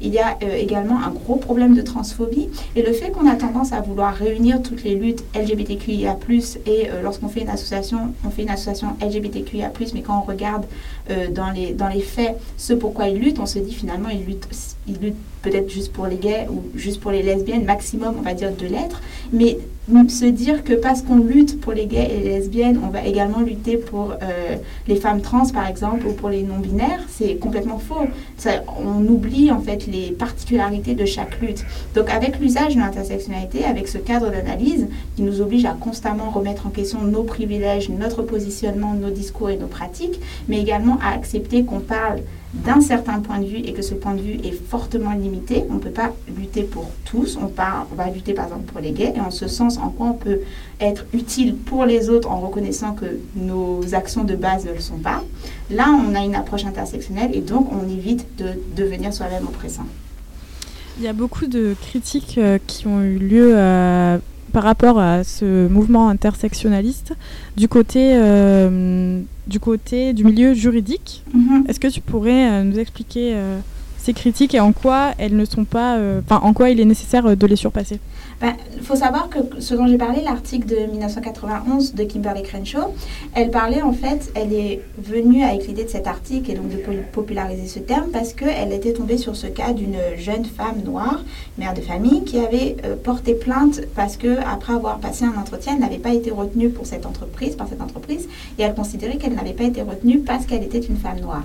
Il 0.00 0.12
y 0.12 0.18
a 0.18 0.38
euh, 0.42 0.56
également 0.56 0.98
un 1.02 1.10
gros 1.10 1.36
problème 1.36 1.74
de 1.74 1.82
transphobie. 1.82 2.48
Et 2.76 2.82
le 2.82 2.92
fait 2.92 3.10
qu'on 3.10 3.28
a 3.28 3.36
tendance 3.36 3.72
à 3.72 3.80
vouloir 3.80 4.14
réunir 4.28 4.62
toutes 4.62 4.84
les 4.84 4.94
luttes 4.94 5.24
LGBTQIA, 5.34 6.18
et 6.66 6.90
euh, 6.90 7.02
lorsqu'on 7.02 7.28
fait 7.28 7.40
une 7.40 7.48
association, 7.48 8.14
on 8.24 8.30
fait 8.30 8.42
une 8.42 8.50
association 8.50 8.96
LGBTQIA, 9.00 9.72
mais 9.94 10.02
quand 10.02 10.18
on 10.18 10.22
regarde 10.22 10.64
dans, 11.30 11.50
les, 11.50 11.72
dans 11.72 11.88
les 11.88 12.02
faits 12.02 12.36
ce 12.58 12.74
pourquoi 12.74 13.08
ils 13.08 13.18
luttent, 13.18 13.38
on 13.38 13.46
se 13.46 13.58
dit 13.58 13.72
finalement 13.72 14.10
ils 14.10 14.24
luttent, 14.26 14.48
ils 14.86 14.98
luttent 14.98 15.16
peut-être 15.42 15.70
juste 15.70 15.92
pour 15.92 16.06
les 16.06 16.16
gays 16.16 16.46
ou 16.50 16.62
juste 16.76 17.00
pour 17.00 17.10
les 17.10 17.22
lesbiennes, 17.22 17.64
maximum, 17.64 18.14
on 18.18 18.22
va 18.22 18.34
dire, 18.34 18.52
de 18.52 18.66
lettres. 18.66 19.00
Mais 19.32 19.58
se 20.08 20.26
dire 20.26 20.64
que 20.64 20.74
parce 20.74 21.02
qu'on 21.02 21.18
lutte 21.18 21.60
pour 21.60 21.72
les 21.72 21.86
gays 21.86 22.10
et 22.10 22.20
les 22.20 22.38
lesbiennes, 22.38 22.80
on 22.84 22.88
va 22.88 23.04
également 23.04 23.40
lutter 23.40 23.76
pour 23.76 24.12
euh, 24.12 24.56
les 24.86 24.96
femmes 24.96 25.20
trans, 25.20 25.48
par 25.48 25.66
exemple, 25.66 26.06
ou 26.06 26.12
pour 26.12 26.28
les 26.28 26.42
non-binaires, 26.42 27.00
c'est 27.08 27.36
complètement 27.36 27.78
faux. 27.78 28.06
on 28.84 29.06
oublie, 29.06 29.50
en 29.50 29.60
fait, 29.60 29.86
les 29.86 30.10
particularités 30.12 30.94
de 30.94 31.04
chaque 31.04 31.40
lutte. 31.40 31.64
Donc, 31.94 32.10
avec 32.10 32.38
l'usage 32.38 32.74
de 32.74 32.80
l'intersectionnalité, 32.80 33.64
avec 33.64 33.88
ce 33.88 33.98
cadre 33.98 34.30
d'analyse 34.30 34.88
qui 35.16 35.22
nous 35.22 35.40
oblige 35.40 35.64
à 35.64 35.72
constamment 35.78 36.30
remettre 36.30 36.66
en 36.66 36.70
question 36.70 37.02
nos 37.02 37.22
privilèges, 37.22 37.88
notre 37.88 38.22
positionnement, 38.22 38.94
nos 38.94 39.10
discours 39.10 39.50
et 39.50 39.56
nos 39.56 39.66
pratiques, 39.66 40.20
mais 40.48 40.60
également 40.60 40.98
à 41.02 41.14
accepter 41.14 41.64
qu'on 41.64 41.80
parle 41.80 42.20
d'un 42.54 42.80
certain 42.80 43.20
point 43.20 43.40
de 43.40 43.46
vue 43.46 43.58
et 43.58 43.72
que 43.72 43.82
ce 43.82 43.94
point 43.94 44.14
de 44.14 44.22
vue 44.22 44.38
est 44.44 44.52
fortement 44.52 45.12
limité, 45.12 45.27
on 45.70 45.74
ne 45.74 45.78
peut 45.78 45.90
pas 45.90 46.12
lutter 46.36 46.62
pour 46.62 46.90
tous. 47.04 47.38
On, 47.40 47.46
on 47.46 47.94
va 47.94 48.10
lutter 48.10 48.34
par 48.34 48.46
exemple 48.46 48.70
pour 48.72 48.80
les 48.80 48.92
gays 48.92 49.12
et 49.16 49.20
en 49.20 49.30
ce 49.30 49.48
sens, 49.48 49.78
en 49.78 49.90
quoi 49.90 50.06
on 50.08 50.14
peut 50.14 50.40
être 50.80 51.04
utile 51.12 51.56
pour 51.56 51.84
les 51.84 52.08
autres 52.10 52.30
en 52.30 52.40
reconnaissant 52.40 52.94
que 52.94 53.06
nos 53.36 53.94
actions 53.94 54.24
de 54.24 54.36
base 54.36 54.64
ne 54.66 54.72
le 54.72 54.80
sont 54.80 54.98
pas? 54.98 55.22
Là, 55.70 55.88
on 55.90 56.14
a 56.14 56.20
une 56.20 56.34
approche 56.34 56.64
intersectionnelle 56.64 57.30
et 57.34 57.40
donc 57.40 57.68
on 57.72 57.88
évite 57.88 58.26
de 58.38 58.50
devenir 58.76 59.12
soi-même 59.12 59.44
oppressant. 59.44 59.86
Il 60.98 61.04
y 61.04 61.08
a 61.08 61.12
beaucoup 61.12 61.46
de 61.46 61.76
critiques 61.80 62.38
euh, 62.38 62.58
qui 62.66 62.88
ont 62.88 63.00
eu 63.02 63.18
lieu 63.18 63.52
euh, 63.54 64.18
par 64.52 64.64
rapport 64.64 64.98
à 64.98 65.22
ce 65.22 65.68
mouvement 65.68 66.08
intersectionnaliste 66.08 67.12
du 67.56 67.68
côté, 67.68 68.14
euh, 68.16 69.20
du, 69.46 69.60
côté 69.60 70.12
du 70.12 70.24
milieu 70.24 70.54
juridique. 70.54 71.22
Mhm. 71.32 71.66
Est-ce 71.68 71.78
que 71.78 71.86
tu 71.86 72.00
pourrais 72.00 72.64
nous 72.64 72.78
expliquer 72.80 73.36
ces 73.98 74.12
critiques 74.12 74.54
et 74.54 74.60
en 74.60 74.72
quoi 74.72 75.12
elles 75.18 75.36
ne 75.36 75.44
sont 75.44 75.64
pas, 75.64 75.98
enfin 76.20 76.40
en 76.42 76.52
quoi 76.52 76.70
il 76.70 76.80
est 76.80 76.84
nécessaire 76.84 77.36
de 77.36 77.46
les 77.46 77.56
surpasser 77.56 78.00
il 78.40 78.46
ben, 78.46 78.54
faut 78.82 78.94
savoir 78.94 79.28
que 79.28 79.38
ce 79.58 79.74
dont 79.74 79.88
j'ai 79.88 79.98
parlé, 79.98 80.20
l'article 80.22 80.68
de 80.68 80.76
1991 80.92 81.94
de 81.94 82.04
Kimberly 82.04 82.44
Crenshaw, 82.44 82.94
elle 83.34 83.50
parlait 83.50 83.82
en 83.82 83.92
fait, 83.92 84.30
elle 84.36 84.52
est 84.52 84.80
venue 84.96 85.42
avec 85.42 85.66
l'idée 85.66 85.82
de 85.82 85.88
cet 85.88 86.06
article 86.06 86.52
et 86.52 86.54
donc 86.54 86.68
de 86.68 86.76
populariser 87.10 87.66
ce 87.66 87.80
terme 87.80 88.10
parce 88.12 88.34
qu'elle 88.34 88.72
était 88.72 88.92
tombée 88.92 89.18
sur 89.18 89.34
ce 89.34 89.48
cas 89.48 89.72
d'une 89.72 89.98
jeune 90.16 90.44
femme 90.44 90.82
noire, 90.84 91.24
mère 91.58 91.74
de 91.74 91.80
famille, 91.80 92.22
qui 92.22 92.38
avait 92.38 92.76
euh, 92.84 92.94
porté 92.94 93.34
plainte 93.34 93.80
parce 93.96 94.16
que 94.16 94.38
après 94.46 94.72
avoir 94.72 94.98
passé 94.98 95.24
un 95.24 95.36
entretien, 95.36 95.72
elle 95.74 95.80
n'avait 95.80 95.98
pas 95.98 96.14
été 96.14 96.30
retenue 96.30 96.68
pour 96.68 96.86
cette 96.86 97.06
entreprise, 97.06 97.56
par 97.56 97.66
cette 97.66 97.82
entreprise, 97.82 98.28
et 98.56 98.62
elle 98.62 98.74
considérait 98.76 99.16
qu'elle 99.16 99.34
n'avait 99.34 99.52
pas 99.52 99.64
été 99.64 99.82
retenue 99.82 100.20
parce 100.20 100.46
qu'elle 100.46 100.62
était 100.62 100.78
une 100.78 100.96
femme 100.96 101.18
noire. 101.18 101.42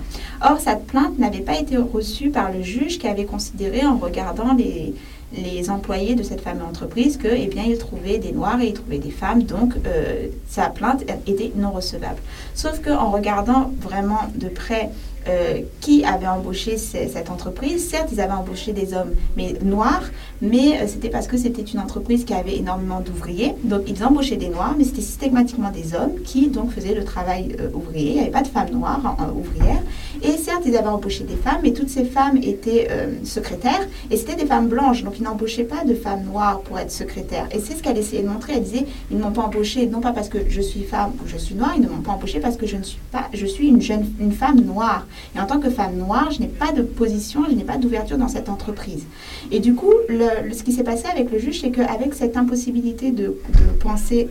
Or, 0.48 0.60
cette 0.60 0.86
plainte 0.86 1.18
n'avait 1.18 1.40
pas 1.40 1.58
été 1.58 1.76
reçue 1.76 2.30
par 2.30 2.52
juge 2.62 2.98
qui 2.98 3.06
avait 3.06 3.24
considéré 3.24 3.84
en 3.84 3.98
regardant 3.98 4.54
les 4.54 5.70
employés 5.70 6.14
de 6.14 6.22
cette 6.22 6.40
fameuse 6.40 6.66
entreprise 6.66 7.16
que, 7.16 7.28
eh 7.28 7.46
bien, 7.46 7.64
ils 7.66 7.78
trouvaient 7.78 8.18
des 8.18 8.32
noirs 8.32 8.60
et 8.60 8.68
ils 8.68 8.72
trouvaient 8.74 8.98
des 8.98 9.10
femmes, 9.10 9.42
donc 9.42 9.74
euh, 9.86 10.28
sa 10.48 10.68
plainte 10.68 11.02
était 11.26 11.52
non 11.56 11.72
recevable. 11.72 12.20
Sauf 12.54 12.80
qu'en 12.80 13.10
regardant 13.10 13.72
vraiment 13.80 14.20
de 14.34 14.48
près 14.48 14.90
euh, 15.26 15.60
qui 15.80 16.04
avait 16.04 16.26
embauché 16.26 16.76
cette 16.76 17.30
entreprise. 17.30 17.88
Certes, 17.88 18.10
ils 18.12 18.20
avaient 18.20 18.34
embauché 18.34 18.72
des 18.72 18.92
hommes 18.92 19.12
mais 19.36 19.54
noirs, 19.62 20.04
mais 20.42 20.80
euh, 20.80 20.86
c'était 20.86 21.08
parce 21.08 21.26
que 21.26 21.36
c'était 21.36 21.62
une 21.62 21.80
entreprise 21.80 22.24
qui 22.24 22.34
avait 22.34 22.56
énormément 22.56 23.00
d'ouvriers. 23.00 23.54
Donc, 23.64 23.82
ils 23.86 24.04
embauchaient 24.04 24.36
des 24.36 24.48
noirs, 24.48 24.74
mais 24.76 24.84
c'était 24.84 25.00
systématiquement 25.00 25.70
des 25.70 25.94
hommes 25.94 26.20
qui 26.24 26.48
donc 26.48 26.72
faisaient 26.72 26.94
le 26.94 27.04
travail 27.04 27.56
euh, 27.60 27.70
ouvrier. 27.72 28.10
Il 28.10 28.14
n'y 28.14 28.20
avait 28.20 28.30
pas 28.30 28.42
de 28.42 28.48
femmes 28.48 28.70
noires 28.70 29.16
ouvrières. 29.34 29.82
Et 30.22 30.36
certes, 30.36 30.62
ils 30.66 30.76
avaient 30.76 30.88
embauché 30.88 31.24
des 31.24 31.36
femmes, 31.36 31.60
mais 31.62 31.72
toutes 31.72 31.90
ces 31.90 32.04
femmes 32.04 32.38
étaient 32.42 32.88
secrétaires 33.24 33.86
et 34.10 34.16
c'était 34.16 34.36
des 34.36 34.46
femmes 34.46 34.68
blanches. 34.68 35.02
Donc, 35.02 35.18
ils 35.18 35.22
n'embauchaient 35.22 35.64
pas 35.64 35.84
de 35.84 35.94
femmes 35.94 36.24
noires 36.24 36.60
pour 36.60 36.78
être 36.78 36.90
secrétaires. 36.90 37.48
Et 37.50 37.60
c'est 37.60 37.74
ce 37.76 37.82
qu'elle 37.82 37.98
essayait 37.98 38.22
de 38.22 38.28
montrer. 38.28 38.54
Elle 38.56 38.62
disait, 38.62 38.86
ils 39.10 39.18
ne 39.18 39.22
m'ont 39.22 39.32
pas 39.32 39.42
embauché, 39.42 39.86
non 39.86 40.00
pas 40.00 40.12
parce 40.12 40.28
que 40.28 40.38
je 40.48 40.60
suis 40.60 40.82
femme 40.82 41.12
ou 41.22 41.28
je 41.28 41.36
suis 41.36 41.54
noire, 41.54 41.72
ils 41.76 41.82
ne 41.82 41.88
m'ont 41.88 42.02
pas 42.02 42.12
embauché 42.12 42.40
parce 42.40 42.56
que 42.56 42.66
je 42.66 42.76
ne 42.76 42.82
suis 42.82 43.00
pas, 43.10 43.28
je 43.32 43.46
suis 43.46 43.68
une 43.68 43.82
jeune, 43.82 44.06
une 44.20 44.32
femme 44.32 44.60
noire. 44.60 45.06
Et 45.36 45.40
en 45.40 45.46
tant 45.46 45.58
que 45.58 45.70
femme 45.70 45.96
noire, 45.96 46.30
je 46.30 46.40
n'ai 46.40 46.48
pas 46.48 46.72
de 46.72 46.82
position, 46.82 47.44
je 47.48 47.54
n'ai 47.54 47.64
pas 47.64 47.76
d'ouverture 47.76 48.18
dans 48.18 48.28
cette 48.28 48.48
entreprise. 48.48 49.04
Et 49.50 49.60
du 49.60 49.74
coup, 49.74 49.92
ce 50.08 50.62
qui 50.62 50.72
s'est 50.72 50.84
passé 50.84 51.06
avec 51.06 51.30
le 51.30 51.38
juge, 51.38 51.60
c'est 51.60 51.70
qu'avec 51.70 52.14
cette 52.14 52.36
impossibilité 52.36 53.10
de, 53.10 53.36
penser 53.80 54.28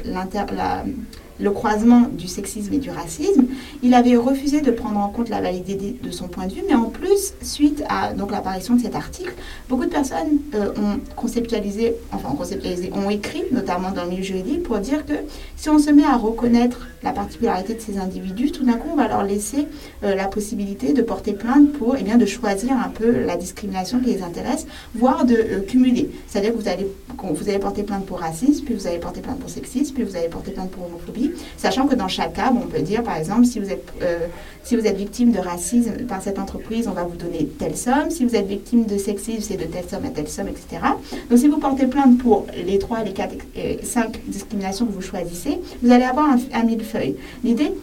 le 1.44 1.52
croisement 1.52 2.08
du 2.12 2.28
sexisme 2.28 2.74
et 2.74 2.78
du 2.78 2.90
racisme. 2.90 3.46
Il 3.84 3.94
avait 3.94 4.16
refusé 4.16 4.62
de 4.62 4.72
prendre 4.72 4.98
en 4.98 5.10
compte 5.10 5.30
la 5.30 5.42
validité 5.42 5.96
de 6.02 6.12
son 6.12 6.28
point 6.28 6.48
de 6.48 6.54
vue, 6.54 6.64
mais 6.68 6.76
en 6.76 6.86
plus, 6.86 7.34
suite 7.42 7.84
à 7.90 8.14
l'apparition 8.14 8.76
de 8.76 8.82
cet 8.82 8.96
article, 8.96 9.34
beaucoup 9.68 9.84
de 9.84 9.90
personnes 9.90 10.40
euh, 10.56 10.72
ont 10.78 11.00
conceptualisé, 11.16 11.96
enfin 12.12 12.30
ont 12.32 12.36
conceptualisé, 12.36 12.92
ont 12.94 13.10
écrit, 13.10 13.44
notamment 13.52 13.92
dans 13.92 14.06
le 14.06 14.12
milieu 14.12 14.24
juridique, 14.24 14.64
pour 14.64 14.80
dire 14.80 15.06
que 15.06 15.14
si 15.58 15.70
on 15.70 15.80
se 15.80 15.90
met 15.92 16.06
à 16.06 16.16
reconnaître 16.16 16.88
la 17.04 17.12
particularité 17.12 17.74
de 17.74 17.82
ces 17.82 17.98
individus, 17.98 18.52
tout 18.52 18.64
d'un 18.64 18.74
coup, 18.74 18.90
on 18.94 18.96
va 18.96 19.10
leur 19.10 19.24
laisser 19.24 19.68
euh, 20.04 20.16
la 20.16 20.28
possibilité 20.28 20.94
de 20.94 21.02
porter 21.02 21.34
plainte 21.34 21.74
pour, 21.74 21.98
eh 22.00 22.04
bien, 22.04 22.18
de 22.18 22.26
choisir 22.26 22.72
un 22.72 22.90
peu 22.90 23.26
la 23.26 23.36
discrimination 23.36 24.00
qui 24.00 24.06
les 24.06 24.24
intéresse, 24.24 24.66
voire 24.96 25.26
de 25.26 25.36
euh, 25.36 25.60
cumuler. 25.68 26.10
C'est-à-dire 26.28 26.54
que 26.54 26.58
vous 26.58 26.70
allez, 26.70 26.88
vous 27.22 27.50
allez 27.50 27.60
porter 27.60 27.84
plainte 27.84 28.06
pour 28.06 28.20
racisme, 28.20 28.64
puis 28.64 28.74
vous 28.74 28.88
allez 28.88 29.00
porter 29.00 29.20
plainte 29.20 29.40
pour 29.40 29.50
sexisme, 29.50 29.94
puis 29.94 30.04
vous 30.04 30.16
allez 30.16 30.30
porter 30.30 30.52
plainte 30.52 30.72
pour 30.72 30.86
homophobie, 30.86 31.33
sachant 31.58 31.88
que 31.88 31.96
dans 31.96 32.08
chaque 32.08 32.34
cas, 32.34 32.52
on 32.54 32.68
peut 32.68 32.82
dire, 32.82 33.04
par 33.04 33.18
exemple, 33.18 33.46
si 33.46 33.60
vous 33.60 33.70
êtes, 33.70 33.88
euh, 34.02 34.28
si 34.64 34.76
vous 34.76 34.86
êtes 34.86 34.98
victime 34.98 35.32
de 35.32 35.40
racisme 35.40 36.06
par 36.08 36.22
cette 36.22 36.40
entreprise, 36.40 36.88
on 36.88 36.94
va 36.94 37.04
vous 37.04 37.16
donner 37.16 37.48
telle 37.60 37.76
somme. 37.76 38.10
Si 38.10 38.26
vous 38.26 38.36
êtes 38.36 38.48
victime 38.48 38.86
de 38.86 38.98
sexisme, 38.98 39.42
c'est 39.42 39.58
de 39.58 39.66
telle 39.66 39.86
somme 39.90 40.06
à 40.06 40.10
telle 40.10 40.30
somme, 40.30 40.48
etc. 40.48 40.82
Donc, 41.30 41.40
si 41.40 41.48
vous 41.48 41.58
portez 41.58 41.88
plainte 41.88 42.18
pour 42.18 42.46
les 42.66 42.80
trois, 42.80 43.04
les 43.04 43.12
quatre, 43.12 43.36
cinq 43.84 44.20
discriminations 44.28 44.86
que 44.86 44.94
vous 44.94 45.02
choisissez, 45.02 45.60
vous 45.82 45.92
allez 45.92 46.06
avoir 46.06 46.30
un, 46.30 46.38
un 46.54 46.64
millefeuille. 46.64 47.16
L'idée, 47.44 47.74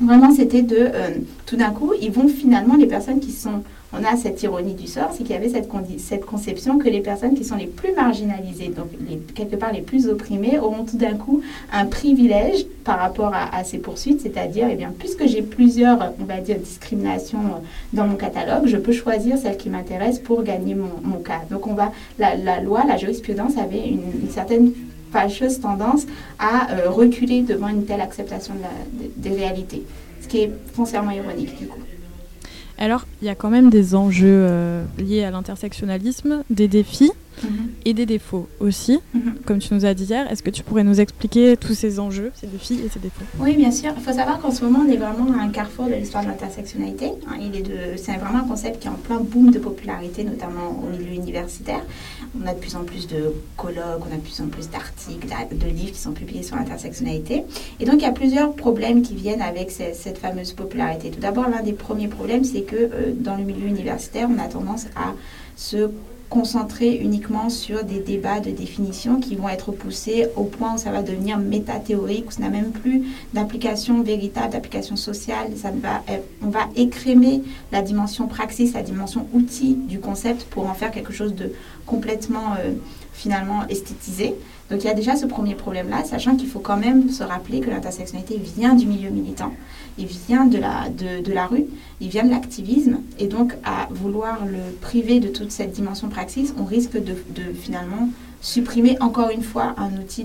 vraiment, 0.00 0.34
c'était 0.34 0.62
de, 0.62 0.76
euh, 0.78 1.10
tout 1.46 1.56
d'un 1.56 1.70
coup, 1.70 1.92
ils 2.00 2.10
vont 2.10 2.28
finalement, 2.28 2.76
les 2.76 2.86
personnes 2.86 3.20
qui 3.20 3.32
sont, 3.32 3.62
on 3.92 4.04
a 4.04 4.16
cette 4.16 4.42
ironie 4.42 4.74
du 4.74 4.86
sort, 4.86 5.10
c'est 5.12 5.24
qu'il 5.24 5.32
y 5.32 5.34
avait 5.34 5.48
cette, 5.48 6.24
conception 6.24 6.78
que 6.78 6.88
les 6.88 7.00
personnes 7.00 7.34
qui 7.34 7.44
sont 7.44 7.56
les 7.56 7.66
plus 7.66 7.92
marginalisées, 7.92 8.68
donc 8.68 8.88
quelque 9.34 9.56
part 9.56 9.72
les 9.72 9.80
plus 9.80 10.08
opprimées, 10.08 10.58
auront 10.58 10.84
tout 10.84 10.96
d'un 10.96 11.14
coup 11.14 11.42
un 11.72 11.86
privilège 11.86 12.66
par 12.84 12.98
rapport 12.98 13.32
à, 13.34 13.64
ces 13.64 13.78
poursuites, 13.78 14.20
c'est-à-dire, 14.20 14.68
eh 14.70 14.86
puisque 14.98 15.26
j'ai 15.26 15.42
plusieurs, 15.42 16.14
on 16.20 16.24
va 16.24 16.40
dire, 16.40 16.58
discriminations 16.58 17.40
dans 17.92 18.06
mon 18.06 18.16
catalogue, 18.16 18.66
je 18.66 18.76
peux 18.76 18.92
choisir 18.92 19.38
celle 19.38 19.56
qui 19.56 19.68
m'intéresse 19.68 20.18
pour 20.18 20.42
gagner 20.42 20.74
mon, 20.74 21.18
cas. 21.18 21.42
Donc, 21.50 21.66
on 21.66 21.74
va, 21.74 21.92
la, 22.18 22.60
loi, 22.60 22.84
la 22.86 22.96
jurisprudence 22.96 23.58
avait 23.58 23.88
une, 23.88 24.30
certaine 24.30 24.72
fâcheuse 25.12 25.60
tendance 25.60 26.06
à 26.38 26.72
euh, 26.72 26.90
reculer 26.90 27.42
devant 27.42 27.68
une 27.68 27.84
telle 27.84 28.00
acceptation 28.00 28.54
des 29.16 29.30
réalités, 29.30 29.82
ce 30.22 30.28
qui 30.28 30.38
est 30.38 30.52
foncièrement 30.72 31.10
ironique 31.10 31.58
du 31.58 31.66
coup. 31.66 31.80
Alors, 32.80 33.02
il 33.20 33.26
y 33.26 33.28
a 33.28 33.34
quand 33.34 33.50
même 33.50 33.68
des 33.68 33.94
enjeux 33.94 34.46
euh, 34.48 34.82
liés 34.98 35.22
à 35.22 35.30
l'intersectionnalisme, 35.30 36.42
des 36.48 36.66
défis. 36.66 37.12
Mhm. 37.42 37.70
et 37.84 37.94
des 37.94 38.06
défauts 38.06 38.48
aussi, 38.60 39.00
mhm. 39.14 39.34
comme 39.46 39.58
tu 39.58 39.72
nous 39.74 39.84
as 39.84 39.94
dit 39.94 40.04
hier. 40.04 40.30
Est-ce 40.30 40.42
que 40.42 40.50
tu 40.50 40.62
pourrais 40.62 40.84
nous 40.84 41.00
expliquer 41.00 41.56
tous 41.56 41.74
ces 41.74 41.98
enjeux, 42.00 42.32
ces 42.34 42.46
défis 42.46 42.80
et 42.84 42.88
ces 42.88 42.98
défauts? 42.98 43.24
Oui, 43.38 43.54
bien 43.56 43.70
sûr. 43.70 43.92
Il 43.96 44.02
faut 44.02 44.12
savoir 44.12 44.40
qu'en 44.40 44.50
ce 44.50 44.64
moment, 44.64 44.80
on 44.86 44.90
est 44.90 44.96
vraiment 44.96 45.32
à 45.38 45.42
un 45.42 45.48
carrefour 45.48 45.86
de 45.86 45.94
l'histoire 45.94 46.22
de 46.24 46.28
l'intersectionnalité. 46.28 47.12
Hein. 47.28 47.38
c'est 47.96 48.12
vraiment 48.16 48.40
un 48.40 48.48
concept 48.48 48.80
qui 48.80 48.88
est 48.88 48.90
en 48.90 48.94
plein 48.94 49.20
boom 49.20 49.50
de 49.50 49.58
popularité, 49.58 50.24
notamment 50.24 50.82
au 50.82 50.96
milieu 50.96 51.12
universitaire. 51.12 51.82
On 52.40 52.46
a 52.46 52.54
de 52.54 52.58
plus 52.58 52.76
en 52.76 52.84
plus 52.84 53.06
de 53.06 53.32
colloques, 53.56 54.02
on 54.08 54.14
a 54.14 54.16
de 54.16 54.22
plus 54.22 54.40
en 54.40 54.48
plus 54.48 54.68
d'articles, 54.70 55.28
de 55.52 55.66
livres 55.66 55.92
qui 55.92 55.98
sont 55.98 56.12
publiés 56.12 56.42
sur 56.42 56.56
l'intersectionnalité. 56.56 57.44
Et 57.78 57.84
donc, 57.84 57.96
il 57.96 58.02
y 58.02 58.06
a 58.06 58.12
plusieurs 58.12 58.54
problèmes 58.54 59.02
qui 59.02 59.14
viennent 59.14 59.42
avec 59.42 59.70
cette 59.70 60.18
fameuse 60.18 60.52
popularité. 60.52 61.10
Tout 61.10 61.20
d'abord, 61.20 61.48
l'un 61.48 61.62
des 61.62 61.72
premiers 61.72 62.08
problèmes, 62.08 62.44
c'est 62.44 62.62
que 62.62 62.76
euh, 62.76 63.12
dans 63.14 63.36
le 63.36 63.44
milieu 63.44 63.66
universitaire, 63.66 64.28
on 64.30 64.38
a 64.38 64.48
tendance 64.48 64.86
à 64.96 65.14
se 65.56 65.90
concentrer 66.30 66.94
uniquement 66.94 67.50
sur 67.50 67.82
des 67.82 67.98
débats 67.98 68.38
de 68.38 68.52
définition 68.52 69.18
qui 69.20 69.34
vont 69.34 69.48
être 69.48 69.72
poussés 69.72 70.28
au 70.36 70.44
point 70.44 70.74
où 70.74 70.78
ça 70.78 70.92
va 70.92 71.02
devenir 71.02 71.38
métathéorique, 71.38 72.28
où 72.28 72.30
ça 72.30 72.42
n'a 72.42 72.48
même 72.48 72.70
plus 72.70 73.02
d'application 73.34 74.02
véritable, 74.02 74.52
d'application 74.52 74.94
sociale. 74.94 75.48
Ça 75.56 75.72
va, 75.72 76.02
on 76.42 76.48
va 76.48 76.68
écrémer 76.76 77.42
la 77.72 77.82
dimension 77.82 78.28
praxis, 78.28 78.72
la 78.72 78.82
dimension 78.82 79.26
outil 79.32 79.74
du 79.74 79.98
concept 79.98 80.44
pour 80.44 80.70
en 80.70 80.74
faire 80.74 80.92
quelque 80.92 81.12
chose 81.12 81.34
de 81.34 81.52
complètement 81.84 82.54
euh, 82.64 82.74
finalement 83.12 83.66
esthétisé. 83.68 84.34
Donc 84.70 84.84
il 84.84 84.86
y 84.86 84.90
a 84.90 84.94
déjà 84.94 85.16
ce 85.16 85.26
premier 85.26 85.54
problème-là, 85.54 86.04
sachant 86.04 86.36
qu'il 86.36 86.48
faut 86.48 86.60
quand 86.60 86.76
même 86.76 87.10
se 87.10 87.24
rappeler 87.24 87.60
que 87.60 87.70
l'intersectionnalité 87.70 88.38
vient 88.38 88.74
du 88.74 88.86
milieu 88.86 89.10
militant, 89.10 89.52
il 89.98 90.06
vient 90.06 90.46
de 90.46 90.58
la, 90.58 90.88
de, 90.88 91.22
de 91.22 91.32
la 91.32 91.46
rue, 91.46 91.66
il 92.00 92.08
vient 92.08 92.24
de 92.24 92.30
l'activisme, 92.30 93.00
et 93.18 93.26
donc 93.26 93.54
à 93.64 93.88
vouloir 93.90 94.46
le 94.46 94.72
priver 94.80 95.18
de 95.18 95.28
toute 95.28 95.50
cette 95.50 95.72
dimension 95.72 96.08
praxis, 96.08 96.54
on 96.58 96.64
risque 96.64 97.02
de, 97.02 97.14
finalement 97.54 98.08
supprimer 98.42 98.96
encore 99.00 99.28
une 99.30 99.42
fois 99.42 99.74
un 99.76 100.00
outil 100.00 100.24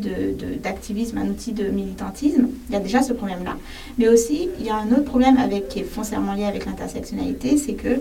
d'activisme, 0.64 1.18
de, 1.18 1.22
un 1.22 1.30
outil 1.30 1.52
de 1.52 1.66
militantisme. 1.66 2.48
Il 2.70 2.74
y 2.74 2.76
a 2.78 2.80
déjà 2.80 3.02
ce 3.02 3.12
problème-là. 3.12 3.58
Mais 3.98 4.08
aussi, 4.08 4.48
il 4.60 4.66
y 4.66 4.70
a 4.70 4.78
un 4.78 4.90
autre 4.92 5.04
problème 5.04 5.38
avec, 5.38 5.68
qui 5.68 5.80
est 5.80 5.84
foncièrement 5.84 6.34
lié 6.34 6.46
avec 6.46 6.66
l'intersectionnalité, 6.66 7.58
c'est 7.58 7.74
que 7.74 8.00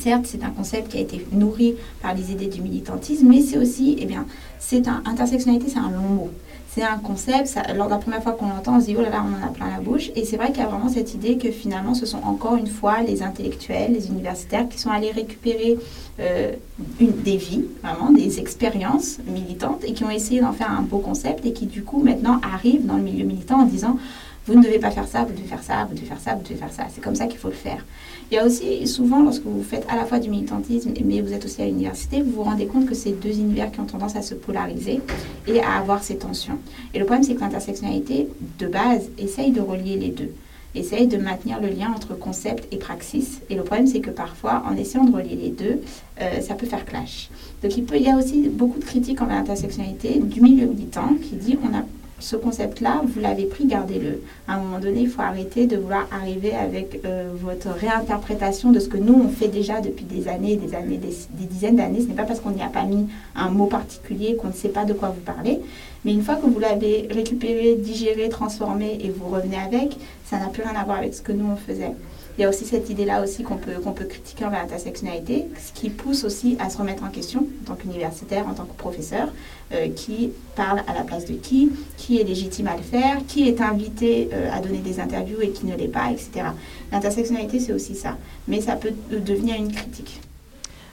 Certes, 0.00 0.24
c'est 0.24 0.42
un 0.42 0.50
concept 0.50 0.88
qui 0.88 0.96
a 0.96 1.00
été 1.02 1.26
nourri 1.30 1.74
par 2.00 2.14
les 2.14 2.32
idées 2.32 2.46
du 2.46 2.62
militantisme, 2.62 3.28
mais 3.28 3.42
c'est 3.42 3.58
aussi, 3.58 3.96
eh 4.00 4.06
bien, 4.06 4.24
c'est 4.58 4.88
un, 4.88 5.02
intersectionnalité, 5.04 5.70
c'est 5.70 5.78
un 5.78 5.90
long 5.90 6.08
mot. 6.08 6.30
C'est 6.74 6.82
un 6.82 6.96
concept, 6.98 7.58
lors 7.76 7.86
de 7.86 7.90
la 7.90 7.98
première 7.98 8.22
fois 8.22 8.32
qu'on 8.32 8.48
l'entend, 8.48 8.76
on 8.76 8.80
se 8.80 8.86
dit, 8.86 8.94
oh 8.96 9.02
là 9.02 9.10
là, 9.10 9.22
on 9.26 9.44
en 9.44 9.46
a 9.46 9.50
plein 9.50 9.68
la 9.68 9.82
bouche. 9.82 10.10
Et 10.16 10.24
c'est 10.24 10.36
vrai 10.36 10.52
qu'il 10.52 10.62
y 10.62 10.62
a 10.62 10.68
vraiment 10.68 10.88
cette 10.88 11.12
idée 11.12 11.36
que 11.36 11.50
finalement, 11.50 11.92
ce 11.92 12.06
sont 12.06 12.22
encore 12.24 12.54
une 12.54 12.68
fois 12.68 13.02
les 13.02 13.22
intellectuels, 13.22 13.92
les 13.92 14.08
universitaires 14.08 14.68
qui 14.70 14.78
sont 14.78 14.90
allés 14.90 15.10
récupérer 15.10 15.78
euh, 16.20 16.52
des 17.00 17.36
vies, 17.36 17.64
vraiment, 17.82 18.10
des 18.12 18.38
expériences 18.38 19.18
militantes 19.26 19.84
et 19.84 19.92
qui 19.92 20.04
ont 20.04 20.10
essayé 20.10 20.40
d'en 20.40 20.52
faire 20.52 20.70
un 20.70 20.82
beau 20.82 20.98
concept 20.98 21.44
et 21.44 21.52
qui, 21.52 21.66
du 21.66 21.82
coup, 21.82 22.02
maintenant 22.02 22.40
arrivent 22.54 22.86
dans 22.86 22.96
le 22.96 23.02
milieu 23.02 23.26
militant 23.26 23.60
en 23.60 23.66
disant, 23.66 23.98
vous 24.46 24.54
ne 24.54 24.62
devez 24.62 24.78
pas 24.78 24.90
faire 24.90 25.06
ça, 25.06 25.24
vous 25.24 25.32
devez 25.32 25.46
faire 25.46 25.62
ça, 25.62 25.86
vous 25.88 25.94
devez 25.94 26.06
faire 26.06 26.20
ça, 26.20 26.34
vous 26.34 26.42
devez 26.42 26.56
faire 26.56 26.72
ça. 26.72 26.84
C'est 26.92 27.02
comme 27.02 27.14
ça 27.14 27.26
qu'il 27.26 27.38
faut 27.38 27.48
le 27.48 27.54
faire. 27.54 27.84
Il 28.30 28.36
y 28.36 28.38
a 28.38 28.46
aussi 28.46 28.86
souvent, 28.86 29.22
lorsque 29.22 29.44
vous 29.44 29.62
faites 29.62 29.86
à 29.88 29.96
la 29.96 30.04
fois 30.04 30.18
du 30.18 30.30
militantisme, 30.30 30.92
mais 31.04 31.20
vous 31.20 31.32
êtes 31.32 31.44
aussi 31.44 31.62
à 31.62 31.66
l'université, 31.66 32.22
vous 32.22 32.32
vous 32.32 32.42
rendez 32.42 32.66
compte 32.66 32.86
que 32.86 32.94
c'est 32.94 33.12
deux 33.12 33.38
univers 33.38 33.70
qui 33.70 33.80
ont 33.80 33.86
tendance 33.86 34.16
à 34.16 34.22
se 34.22 34.34
polariser 34.34 35.00
et 35.46 35.60
à 35.60 35.72
avoir 35.78 36.02
ces 36.02 36.16
tensions. 36.16 36.58
Et 36.94 36.98
le 36.98 37.04
problème, 37.04 37.24
c'est 37.24 37.34
que 37.34 37.40
l'intersectionnalité, 37.40 38.28
de 38.58 38.66
base, 38.66 39.10
essaye 39.18 39.50
de 39.50 39.60
relier 39.60 39.96
les 39.96 40.08
deux 40.08 40.32
essaye 40.74 41.06
de 41.06 41.16
maintenir 41.16 41.60
le 41.60 41.68
lien 41.68 41.92
entre 41.94 42.16
concept 42.16 42.72
et 42.72 42.76
praxis. 42.76 43.40
Et 43.50 43.54
le 43.54 43.62
problème, 43.62 43.86
c'est 43.86 44.00
que 44.00 44.10
parfois, 44.10 44.62
en 44.70 44.76
essayant 44.76 45.04
de 45.04 45.14
relier 45.14 45.34
les 45.34 45.50
deux, 45.50 45.80
euh, 46.20 46.40
ça 46.40 46.54
peut 46.54 46.66
faire 46.66 46.84
clash. 46.84 47.28
Donc 47.62 47.76
il, 47.76 47.84
il 47.94 48.02
y 48.02 48.08
a 48.08 48.16
aussi 48.16 48.48
beaucoup 48.48 48.78
de 48.78 48.84
critiques 48.84 49.20
envers 49.20 49.36
l'intersectionnalité 49.36 50.20
du 50.20 50.40
milieu 50.40 50.66
militant 50.66 51.14
qui 51.20 51.36
dit 51.36 51.58
on 51.62 51.76
a 51.76 51.82
ce 52.20 52.36
concept-là, 52.36 53.02
vous 53.04 53.20
l'avez 53.20 53.44
pris, 53.44 53.66
gardez-le. 53.66 54.22
À 54.46 54.54
un 54.54 54.60
moment 54.60 54.78
donné, 54.78 55.00
il 55.00 55.08
faut 55.08 55.22
arrêter 55.22 55.66
de 55.66 55.76
vouloir 55.76 56.06
arriver 56.12 56.52
avec 56.54 57.00
euh, 57.04 57.30
votre 57.34 57.68
réinterprétation 57.70 58.70
de 58.70 58.78
ce 58.78 58.88
que 58.88 58.96
nous, 58.96 59.14
on 59.14 59.28
fait 59.28 59.48
déjà 59.48 59.80
depuis 59.80 60.04
des 60.04 60.28
années, 60.28 60.56
des 60.56 60.74
années, 60.74 60.98
des, 60.98 61.14
dizaines 61.46 61.76
d'années. 61.76 62.00
Ce 62.00 62.06
n'est 62.06 62.14
pas 62.14 62.24
parce 62.24 62.40
qu'on 62.40 62.50
n'y 62.50 62.62
a 62.62 62.68
pas 62.68 62.84
mis 62.84 63.08
un 63.34 63.50
mot 63.50 63.66
particulier 63.66 64.36
qu'on 64.36 64.48
ne 64.48 64.52
sait 64.52 64.68
pas 64.68 64.84
de 64.84 64.92
quoi 64.92 65.08
vous 65.08 65.20
parlez. 65.22 65.60
Mais 66.04 66.12
une 66.12 66.22
fois 66.22 66.36
que 66.36 66.46
vous 66.46 66.58
l'avez 66.58 67.08
récupéré, 67.10 67.74
digéré, 67.74 68.28
transformé 68.28 68.98
et 69.02 69.10
vous 69.10 69.28
revenez 69.28 69.56
avec, 69.56 69.96
ça 70.30 70.38
n'a 70.38 70.46
plus 70.46 70.62
rien 70.62 70.76
à 70.76 70.84
voir 70.84 70.98
avec 70.98 71.12
ce 71.12 71.22
que 71.22 71.32
nous, 71.32 71.46
on 71.50 71.56
faisait. 71.56 71.90
Il 72.38 72.42
y 72.42 72.44
a 72.44 72.48
aussi 72.48 72.64
cette 72.64 72.88
idée-là 72.88 73.20
aussi 73.20 73.42
qu'on 73.42 73.56
peut, 73.56 73.80
qu'on 73.82 73.90
peut 73.90 74.04
critiquer 74.04 74.44
envers 74.44 74.62
l'intersectionnalité, 74.62 75.46
ce 75.58 75.72
qui 75.72 75.90
pousse 75.90 76.22
aussi 76.22 76.56
à 76.60 76.70
se 76.70 76.78
remettre 76.78 77.02
en 77.02 77.08
question 77.08 77.48
en 77.62 77.66
tant 77.66 77.74
qu'universitaire, 77.74 78.46
en 78.46 78.54
tant 78.54 78.64
que 78.64 78.76
professeur, 78.76 79.28
euh, 79.72 79.88
qui 79.88 80.30
parle 80.54 80.82
à 80.86 80.94
la 80.94 81.02
place 81.02 81.26
de 81.26 81.34
qui, 81.34 81.72
qui 81.96 82.20
est 82.20 82.24
légitime 82.24 82.68
à 82.68 82.76
le 82.76 82.82
faire, 82.82 83.18
qui 83.26 83.48
est 83.48 83.60
invité 83.60 84.30
euh, 84.32 84.52
à 84.52 84.60
donner 84.60 84.78
des 84.78 85.00
interviews 85.00 85.40
et 85.42 85.50
qui 85.50 85.66
ne 85.66 85.76
l'est 85.76 85.88
pas, 85.88 86.12
etc. 86.12 86.46
L'intersectionnalité, 86.92 87.58
c'est 87.58 87.72
aussi 87.72 87.96
ça. 87.96 88.16
Mais 88.46 88.60
ça 88.60 88.76
peut 88.76 88.92
devenir 89.10 89.56
une 89.56 89.72
critique. 89.72 90.20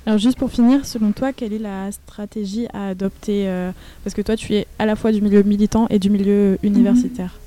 Alors 0.08 0.18
juste 0.18 0.40
pour 0.40 0.50
finir, 0.50 0.84
selon 0.86 1.12
toi, 1.12 1.32
quelle 1.32 1.54
est 1.54 1.60
la 1.60 1.92
stratégie 1.92 2.66
à 2.74 2.88
adopter 2.88 3.48
euh, 3.48 3.72
Parce 4.04 4.16
que 4.16 4.24
toi, 4.24 4.36
tu 4.36 4.56
es 4.56 4.66
à 4.80 4.88
la 4.88 4.96
fois 4.96 5.12
du 5.12 5.22
milieu 5.22 5.44
militant 5.44 5.86
et 5.92 6.00
du 6.00 6.10
milieu 6.10 6.58
universitaire. 6.64 7.40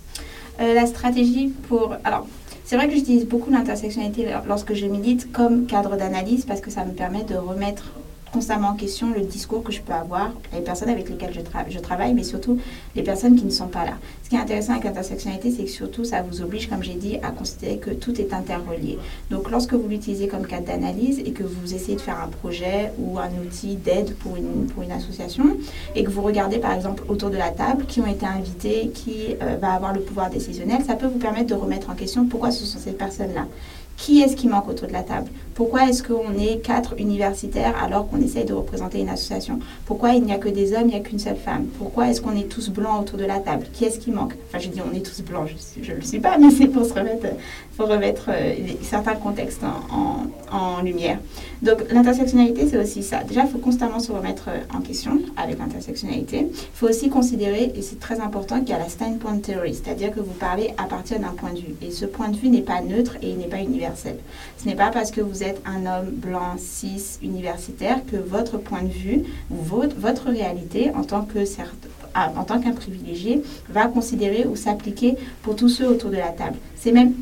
La 0.61 0.87
stratégie 0.87 1.49
pour... 1.69 1.95
Alors, 2.05 2.27
c'est 2.65 2.77
vrai 2.77 2.87
que 2.87 2.95
j'utilise 2.95 3.27
beaucoup 3.27 3.51
l'intersectionnalité 3.51 4.29
lorsque 4.47 4.75
je 4.75 4.87
milite 4.87 5.33
comme 5.33 5.67
cadre 5.67 5.97
d'analyse 5.97 6.45
parce 6.45 6.61
que 6.61 6.71
ça 6.71 6.85
me 6.85 6.93
permet 6.93 7.25
de 7.25 7.35
remettre 7.35 7.91
constamment 8.33 8.69
en 8.69 8.75
question 8.75 9.13
le 9.13 9.23
discours 9.23 9.63
que 9.63 9.73
je 9.73 9.81
peux 9.81 9.93
avoir, 9.93 10.31
les 10.53 10.61
personnes 10.61 10.89
avec 10.89 11.09
lesquelles 11.09 11.35
je, 11.35 11.79
travaille, 11.81 12.15
mais 12.15 12.23
surtout 12.23 12.59
les 12.95 13.03
personnes 13.03 13.37
qui 13.37 13.45
ne 13.45 13.51
sont 13.51 13.69
pas 13.69 13.85
là. 13.85 13.95
Ce 14.25 14.31
qui 14.31 14.37
est 14.37 14.39
intéressant 14.39 14.73
avec 14.73 14.85
l'intersectionnalité, 14.85 15.51
c'est 15.51 15.65
que 15.65 15.71
surtout 15.71 16.05
ça 16.05 16.23
vous 16.23 16.41
oblige, 16.43 16.69
comme 16.69 16.83
j'ai 16.83 16.95
dit, 16.95 17.17
à 17.23 17.31
considérer 17.31 17.79
que 17.79 17.91
tout 17.91 18.21
est 18.21 18.33
interrelié. 18.33 18.99
Donc 19.31 19.51
lorsque 19.51 19.75
vous 19.75 19.89
l'utilisez 19.89 20.29
comme 20.29 20.47
cadre 20.47 20.67
d'analyse 20.67 21.19
et 21.21 21.33
que 21.33 21.43
vous 21.43 21.75
essayez 21.75 21.97
de 21.97 22.01
faire 22.01 22.21
un 22.21 22.29
projet 22.29 22.93
ou 22.99 23.19
un 23.19 23.31
outil 23.45 23.77
d'aide 23.77 24.15
pour 24.17 24.37
une, 24.37 24.67
pour 24.67 24.83
une 24.83 24.93
association, 24.93 25.57
et 25.95 26.05
que 26.05 26.11
vous 26.11 26.23
regardez 26.23 26.59
par 26.59 26.73
exemple 26.73 27.03
autour 27.09 27.31
de 27.31 27.37
la 27.37 27.51
table 27.51 27.85
qui 27.87 28.01
ont 28.01 28.07
été 28.07 28.27
invités, 28.27 28.91
qui 28.95 29.37
euh, 29.43 29.57
va 29.61 29.73
avoir 29.73 29.93
le 29.93 30.01
pouvoir 30.01 30.31
décisionnel, 30.31 30.83
ça 30.87 30.95
peut 30.95 31.07
vous 31.07 31.19
permettre 31.19 31.49
de 31.49 31.55
remettre 31.55 31.91
en 31.91 31.95
question 31.95 32.27
pourquoi 32.27 32.51
ce 32.51 32.65
sont 32.65 32.79
ces 32.79 32.93
personnes-là 32.93 33.47
Qui 33.97 34.21
est-ce 34.21 34.37
qui 34.37 34.49
manque 34.49 34.69
autour 34.69 34.89
de 34.89 34.93
la 34.93 35.03
table? 35.03 35.29
Pourquoi 35.55 35.89
est-ce 35.89 36.03
qu'on 36.03 36.39
est 36.39 36.59
quatre 36.63 36.95
universitaires 36.99 37.75
alors 37.83 38.09
qu'on 38.09 38.21
essaye 38.21 38.45
de 38.45 38.55
représenter 38.55 39.01
une 39.01 39.09
association? 39.09 39.59
Pourquoi 39.85 40.11
il 40.15 40.23
n'y 40.23 40.33
a 40.33 40.39
que 40.39 40.49
des 40.49 40.73
hommes, 40.73 40.85
il 40.85 40.89
n'y 40.89 40.97
a 40.97 41.01
qu'une 41.01 41.19
seule 41.19 41.37
femme? 41.37 41.67
Pourquoi 41.79 42.09
est-ce 42.09 42.21
qu'on 42.21 42.37
est 42.37 42.49
tous 42.49 42.71
blancs 42.71 43.03
autour 43.03 43.19
de 43.19 43.25
la 43.25 43.39
table? 43.39 43.67
Qui 43.73 43.85
est-ce 43.85 43.99
qui 43.99 44.11
manque? 44.11 44.35
Enfin, 44.49 44.59
je 44.59 44.69
dis 44.69 44.81
on 44.81 44.95
est 44.97 45.05
tous 45.05 45.23
blancs, 45.23 45.49
je 45.81 45.93
ne 45.93 45.97
le 45.97 46.03
suis 46.03 46.21
pas, 46.21 46.39
mais 46.41 46.51
c'est 46.51 46.67
pour 46.67 46.85
se 46.85 46.95
remettre, 46.95 47.27
pour 47.77 47.89
remettre 47.89 48.31
euh, 48.31 48.55
certains 48.83 49.15
contextes 49.15 49.63
en, 49.65 50.27
en 50.57 50.83
lumière. 50.83 51.19
Donc 51.63 51.85
l'intersectionnalité, 51.91 52.67
c'est 52.69 52.79
aussi 52.79 53.03
ça. 53.03 53.23
Déjà, 53.25 53.43
il 53.45 53.51
faut 53.51 53.59
constamment 53.59 54.01
se 54.01 54.13
remettre 54.13 54.49
euh, 54.49 54.61
en 54.75 54.81
question 54.81 55.19
avec 55.37 55.59
l'intersectionnalité. 55.59 56.49
Il 56.51 56.57
faut 56.75 56.89
aussi 56.89 57.11
considérer, 57.11 57.73
et 57.75 57.83
c'est 57.83 58.01
très 58.01 58.21
important, 58.21 58.61
qu'il 58.61 58.71
y 58.71 58.73
a 58.73 58.79
la 58.79 58.89
standpoint 58.89 59.39
theory, 59.39 59.75
c'est-à-dire 59.75 60.11
que 60.11 60.21
vous 60.21 60.33
parlez 60.33 60.73
à 60.79 60.85
partir 60.85 61.21
d'un 61.21 61.35
point 61.37 61.53
de 61.53 61.59
vue. 61.59 61.75
Et 61.83 61.91
ce 61.91 62.07
point 62.07 62.29
de 62.29 62.37
vue 62.37 62.49
n'est 62.49 62.63
pas 62.63 62.81
neutre 62.81 63.17
et 63.23 63.31
il 63.31 63.39
n'est 63.39 63.49
pas 63.49 63.59
universel. 63.61 64.17
Ce 64.59 64.67
n'est 64.67 64.75
pas 64.75 64.91
parce 64.91 65.11
que 65.11 65.21
vous 65.21 65.40
êtes 65.43 65.61
un 65.67 65.87
homme 65.87 66.11
blanc, 66.11 66.57
cis, 66.59 67.19
universitaire 67.23 68.01
que 68.11 68.17
votre 68.17 68.59
point 68.59 68.83
de 68.83 68.89
vue 68.89 69.23
ou 69.51 69.57
votre, 69.57 70.29
réalité 70.29 70.91
en 70.95 71.05
tant 71.05 71.23
que 71.23 71.39
en 72.15 72.45
tant 72.45 72.61
qu'un 72.61 72.73
privilégié 72.73 73.43
va 73.69 73.87
considérer 73.87 74.47
ou 74.47 74.57
s'appliquer 74.57 75.17
pour 75.43 75.57
tous 75.57 75.69
ceux 75.69 75.89
autour 75.89 76.11
de 76.11 76.17
la 76.17 76.29
table. 76.29 76.57
C'est 76.77 76.93
même 76.93 77.13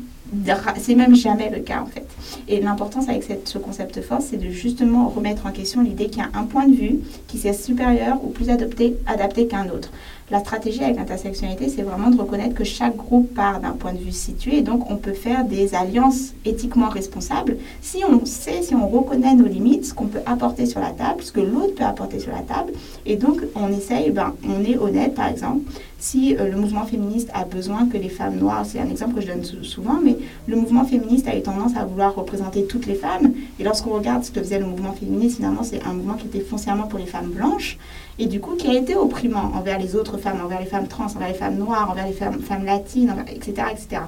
c'est 0.77 0.95
même 0.95 1.15
jamais 1.15 1.49
le 1.49 1.59
cas 1.59 1.81
en 1.81 1.85
fait. 1.85 2.07
Et 2.47 2.61
l'importance 2.61 3.09
avec 3.09 3.25
ce 3.45 3.57
concept 3.57 4.01
force, 4.01 4.25
c'est 4.29 4.37
de 4.37 4.49
justement 4.49 5.09
remettre 5.09 5.45
en 5.45 5.51
question 5.51 5.81
l'idée 5.81 6.07
qu'il 6.07 6.19
y 6.19 6.25
a 6.25 6.29
un 6.33 6.43
point 6.43 6.67
de 6.67 6.75
vue 6.75 6.99
qui 7.27 7.39
soit 7.39 7.53
supérieur 7.53 8.23
ou 8.23 8.29
plus 8.29 8.49
adapté, 8.49 8.95
adapté 9.07 9.47
qu'un 9.47 9.67
autre. 9.69 9.89
La 10.31 10.41
stratégie 10.41 10.83
avec 10.83 10.97
l'intersectionnalité, 10.97 11.69
c'est 11.69 11.81
vraiment 11.81 12.11
de 12.11 12.19
reconnaître 12.19 12.53
que 12.53 12.63
chaque 12.63 12.95
groupe 12.95 13.33
part 13.33 13.59
d'un 13.59 13.71
point 13.71 13.93
de 13.93 13.97
vue 13.97 14.11
situé 14.11 14.57
et 14.57 14.61
donc 14.61 14.91
on 14.91 14.95
peut 14.95 15.13
faire 15.13 15.43
des 15.43 15.73
alliances 15.73 16.33
éthiquement 16.45 16.89
responsables 16.89 17.57
si 17.81 18.03
on 18.07 18.23
sait, 18.25 18.61
si 18.61 18.75
on 18.75 18.87
reconnaît 18.87 19.33
nos 19.33 19.47
limites, 19.47 19.87
ce 19.87 19.93
qu'on 19.95 20.05
peut 20.05 20.21
apporter 20.27 20.67
sur 20.67 20.81
la 20.81 20.91
table, 20.91 21.23
ce 21.23 21.31
que 21.31 21.39
l'autre 21.39 21.73
peut 21.73 21.83
apporter 21.83 22.19
sur 22.19 22.31
la 22.31 22.41
table. 22.41 22.73
Et 23.07 23.15
donc 23.15 23.41
on 23.55 23.69
essaye, 23.69 24.11
ben, 24.11 24.35
on 24.47 24.63
est 24.63 24.77
honnête 24.77 25.15
par 25.15 25.29
exemple, 25.29 25.61
si 25.97 26.37
euh, 26.37 26.47
le 26.47 26.57
mouvement 26.57 26.85
féministe 26.85 27.29
a 27.33 27.43
besoin 27.43 27.87
que 27.87 27.97
les 27.97 28.09
femmes 28.09 28.37
noires, 28.37 28.65
c'est 28.65 28.79
un 28.79 28.89
exemple 28.89 29.15
que 29.15 29.21
je 29.21 29.27
donne 29.27 29.43
souvent, 29.43 29.99
mais 30.03 30.15
le 30.47 30.55
mouvement 30.55 30.85
féministe 30.85 31.27
a 31.27 31.35
eu 31.35 31.41
tendance 31.41 31.75
à 31.75 31.85
vouloir 31.85 32.15
représenter 32.15 32.65
toutes 32.65 32.85
les 32.85 32.95
femmes. 32.95 33.33
Et 33.59 33.63
lorsqu'on 33.63 33.91
regarde 33.91 34.23
ce 34.23 34.31
que 34.31 34.39
faisait 34.39 34.59
le 34.59 34.65
mouvement 34.65 34.93
féministe, 34.93 35.37
finalement, 35.37 35.63
c'est 35.63 35.83
un 35.83 35.93
mouvement 35.93 36.13
qui 36.13 36.27
était 36.27 36.39
foncièrement 36.39 36.87
pour 36.87 36.99
les 36.99 37.05
femmes 37.05 37.31
blanches 37.31 37.77
et 38.19 38.25
du 38.25 38.41
coup 38.41 38.55
qui 38.55 38.67
a 38.67 38.73
été 38.73 38.95
opprimant 38.95 39.51
envers 39.55 39.79
les 39.79 39.95
autres 39.95 40.17
femmes, 40.17 40.41
envers 40.43 40.59
les 40.59 40.65
femmes 40.65 40.87
trans, 40.87 41.05
envers 41.05 41.29
les 41.29 41.33
femmes 41.33 41.57
noires, 41.57 41.89
envers 41.89 42.05
les 42.05 42.13
femmes, 42.13 42.65
latines, 42.65 43.25
etc., 43.29 43.67
etc. 43.71 44.01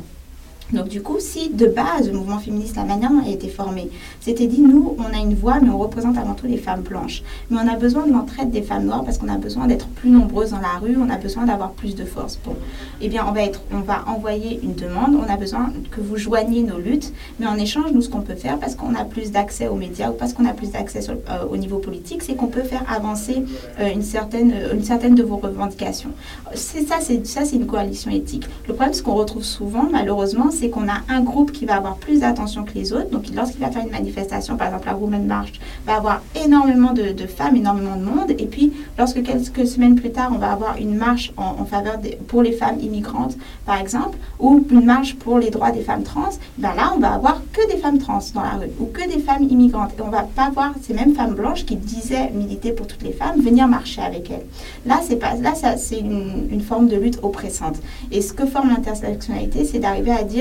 Donc 0.74 0.88
du 0.88 1.02
coup, 1.02 1.18
si 1.20 1.50
de 1.50 1.68
base 1.68 2.08
le 2.08 2.18
mouvement 2.18 2.40
féministe, 2.40 2.76
la 2.78 2.86
manière 2.86 3.12
dont 3.12 3.22
il 3.26 3.30
a 3.30 3.34
été 3.34 3.50
formé, 3.50 3.90
c'était 4.22 4.48
dit, 4.48 4.62
nous, 4.62 4.96
on 4.98 5.14
a 5.14 5.22
une 5.22 5.36
voix, 5.36 5.60
mais 5.62 5.70
on 5.70 5.78
représente 5.78 6.18
avant 6.18 6.34
tout 6.34 6.48
les 6.48 6.58
femmes 6.58 6.82
blanches. 6.82 7.24
Mais 7.50 7.58
on 7.62 7.68
a 7.68 7.76
besoin 7.76 8.08
de 8.08 8.12
l'entraide 8.12 8.52
des 8.52 8.62
femmes 8.62 8.86
noires 8.86 9.04
parce 9.04 9.18
qu'on 9.18 9.28
a 9.28 9.38
besoin 9.38 9.68
d'être 9.68 9.88
plus 9.88 10.10
nombreuses 10.10 10.52
dans 10.52 10.60
la 10.60 10.80
rue, 10.82 10.96
on 10.98 11.10
a 11.10 11.18
besoin 11.18 11.46
d'avoir 11.46 11.72
plus 11.72 11.96
de 11.96 12.06
force. 12.06 12.40
Bon, 12.46 12.56
eh 13.02 13.10
bien, 13.10 13.26
on 13.28 13.32
va, 13.32 13.44
être, 13.44 13.62
on 13.74 13.80
va 13.80 14.06
envoyer 14.08 14.60
une 14.64 14.76
demande, 14.76 15.16
on 15.16 15.32
a 15.32 15.38
besoin 15.38 15.74
que 15.92 16.00
vous 16.00 16.18
joigniez 16.18 16.64
nos 16.64 16.78
luttes, 16.78 17.12
mais 17.40 17.48
en 17.48 17.58
échange, 17.58 17.92
nous, 17.94 18.02
ce 18.02 18.10
qu'on 18.10 18.22
peut 18.22 18.36
faire, 18.36 18.58
parce 18.58 18.76
qu'on 18.76 18.96
a 18.96 19.04
plus 19.04 19.32
d'accès 19.32 19.68
aux 19.68 19.76
médias 19.76 20.12
ou 20.12 20.14
parce 20.14 20.34
qu'on 20.34 20.46
a 20.46 20.54
plus 20.54 20.72
d'accès 20.72 21.10
euh, 21.10 21.46
au 21.50 21.58
niveau 21.58 21.80
politique, 21.80 22.24
c'est 22.24 22.36
qu'on 22.36 22.48
peut 22.48 22.64
faire 22.64 22.84
avancer 22.90 23.44
euh, 23.80 23.92
une, 23.94 24.04
certaine, 24.04 24.54
euh, 24.54 24.74
une 24.74 24.84
certaine 24.84 25.16
de 25.16 25.24
vos 25.24 25.38
revendications. 25.38 26.12
C'est 26.54 26.86
ça, 26.86 26.98
c'est 27.02 27.26
ça, 27.26 27.46
c'est 27.46 27.56
une 27.56 27.68
coalition 27.68 28.12
éthique. 28.12 28.46
Le 28.68 28.74
problème, 28.74 28.94
ce 28.94 29.02
qu'on 29.02 29.16
retrouve 29.16 29.44
souvent, 29.44 29.88
malheureusement, 29.92 30.51
c'est 30.52 30.70
qu'on 30.70 30.88
a 30.88 31.02
un 31.10 31.22
groupe 31.22 31.52
qui 31.52 31.66
va 31.66 31.76
avoir 31.76 31.96
plus 31.96 32.20
d'attention 32.20 32.64
que 32.64 32.74
les 32.74 32.94
autres. 32.94 33.10
Donc, 33.10 33.26
lorsqu'il 33.34 33.62
va 33.62 33.72
faire 33.72 33.84
une 33.84 33.92
manifestation, 33.92 34.58
par 34.58 34.68
exemple 34.68 34.88
la 34.88 34.96
Women 34.96 35.26
March, 35.26 35.60
va 35.86 35.96
avoir 35.96 36.22
énormément 36.44 36.94
de, 36.94 37.26
femmes, 37.28 37.56
énormément 37.56 37.96
de 37.96 38.04
monde. 38.04 38.32
Et 38.32 38.46
puis, 38.46 38.74
lorsque 38.98 39.24
quelques 39.24 39.68
semaines 39.68 39.96
plus 39.96 40.12
tard, 40.12 40.32
on 40.34 40.38
va 40.38 40.52
avoir 40.52 40.78
une 40.78 40.96
marche 40.96 41.32
en, 41.38 41.66
faveur 41.66 42.00
pour 42.28 42.42
les 42.42 42.52
femmes 42.52 42.80
immigrantes, 42.80 43.38
par 43.66 43.80
exemple, 43.80 44.18
ou 44.40 44.66
une 44.70 44.86
marche 44.86 45.16
pour 45.16 45.40
les 45.40 45.50
droits 45.50 45.72
des 45.72 45.82
femmes 45.82 46.04
trans, 46.04 46.30
ben 46.58 46.74
là, 46.76 46.94
on 46.96 47.00
va 47.00 47.14
avoir 47.14 47.42
que 47.54 47.72
des 47.72 47.78
femmes 47.78 48.00
trans 48.00 48.20
dans 48.34 48.42
la 48.42 48.52
rue 48.52 48.72
ou 48.80 48.86
que 48.86 49.08
des 49.08 49.20
femmes 49.20 49.44
immigrantes. 49.44 49.92
Et 49.98 50.02
on 50.02 50.10
va 50.10 50.24
pas 50.24 50.50
voir 50.50 50.74
ces 50.82 50.94
mêmes 50.94 51.16
femmes 51.16 51.36
blanches 51.36 51.66
qui 51.66 51.76
disaient 51.76 52.30
militer 52.34 52.72
pour 52.72 52.88
toutes 52.88 53.04
les 53.04 53.14
femmes 53.14 53.42
venir 53.42 53.68
marcher 53.68 54.02
avec 54.02 54.30
elles. 54.30 54.46
Là, 54.86 55.00
c'est 55.04 55.18
pas 55.18 55.36
là, 55.36 55.56
ça, 55.56 55.78
c'est 55.78 56.00
une, 56.00 56.48
une 56.52 56.62
forme 56.62 56.88
de 56.88 56.98
lutte 56.98 57.20
oppressante. 57.24 57.78
Et 58.12 58.22
ce 58.22 58.34
que 58.34 58.46
forme 58.46 58.70
l'intersectionnalité, 58.70 59.66
c'est 59.66 59.80
d'arriver 59.80 60.12
à 60.12 60.24
dire 60.24 60.41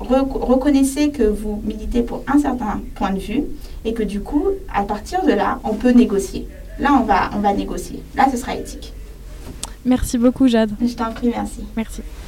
reconnaissez 0.00 1.10
que 1.10 1.22
vous 1.22 1.62
militez 1.64 2.02
pour 2.02 2.22
un 2.26 2.38
certain 2.38 2.80
point 2.94 3.12
de 3.12 3.18
vue 3.18 3.44
et 3.84 3.94
que 3.94 4.02
du 4.02 4.20
coup, 4.20 4.44
à 4.72 4.82
partir 4.82 5.24
de 5.24 5.32
là, 5.32 5.60
on 5.64 5.74
peut 5.74 5.90
négocier. 5.90 6.46
Là, 6.78 6.98
on 7.00 7.04
va, 7.04 7.30
on 7.34 7.38
va 7.38 7.52
négocier. 7.54 8.02
Là, 8.14 8.26
ce 8.30 8.36
sera 8.36 8.54
éthique. 8.54 8.92
Merci 9.84 10.18
beaucoup, 10.18 10.48
Jade. 10.48 10.72
Je 10.80 10.94
t'en 10.94 11.12
prie, 11.12 11.28
merci. 11.28 11.64
Merci. 11.76 12.02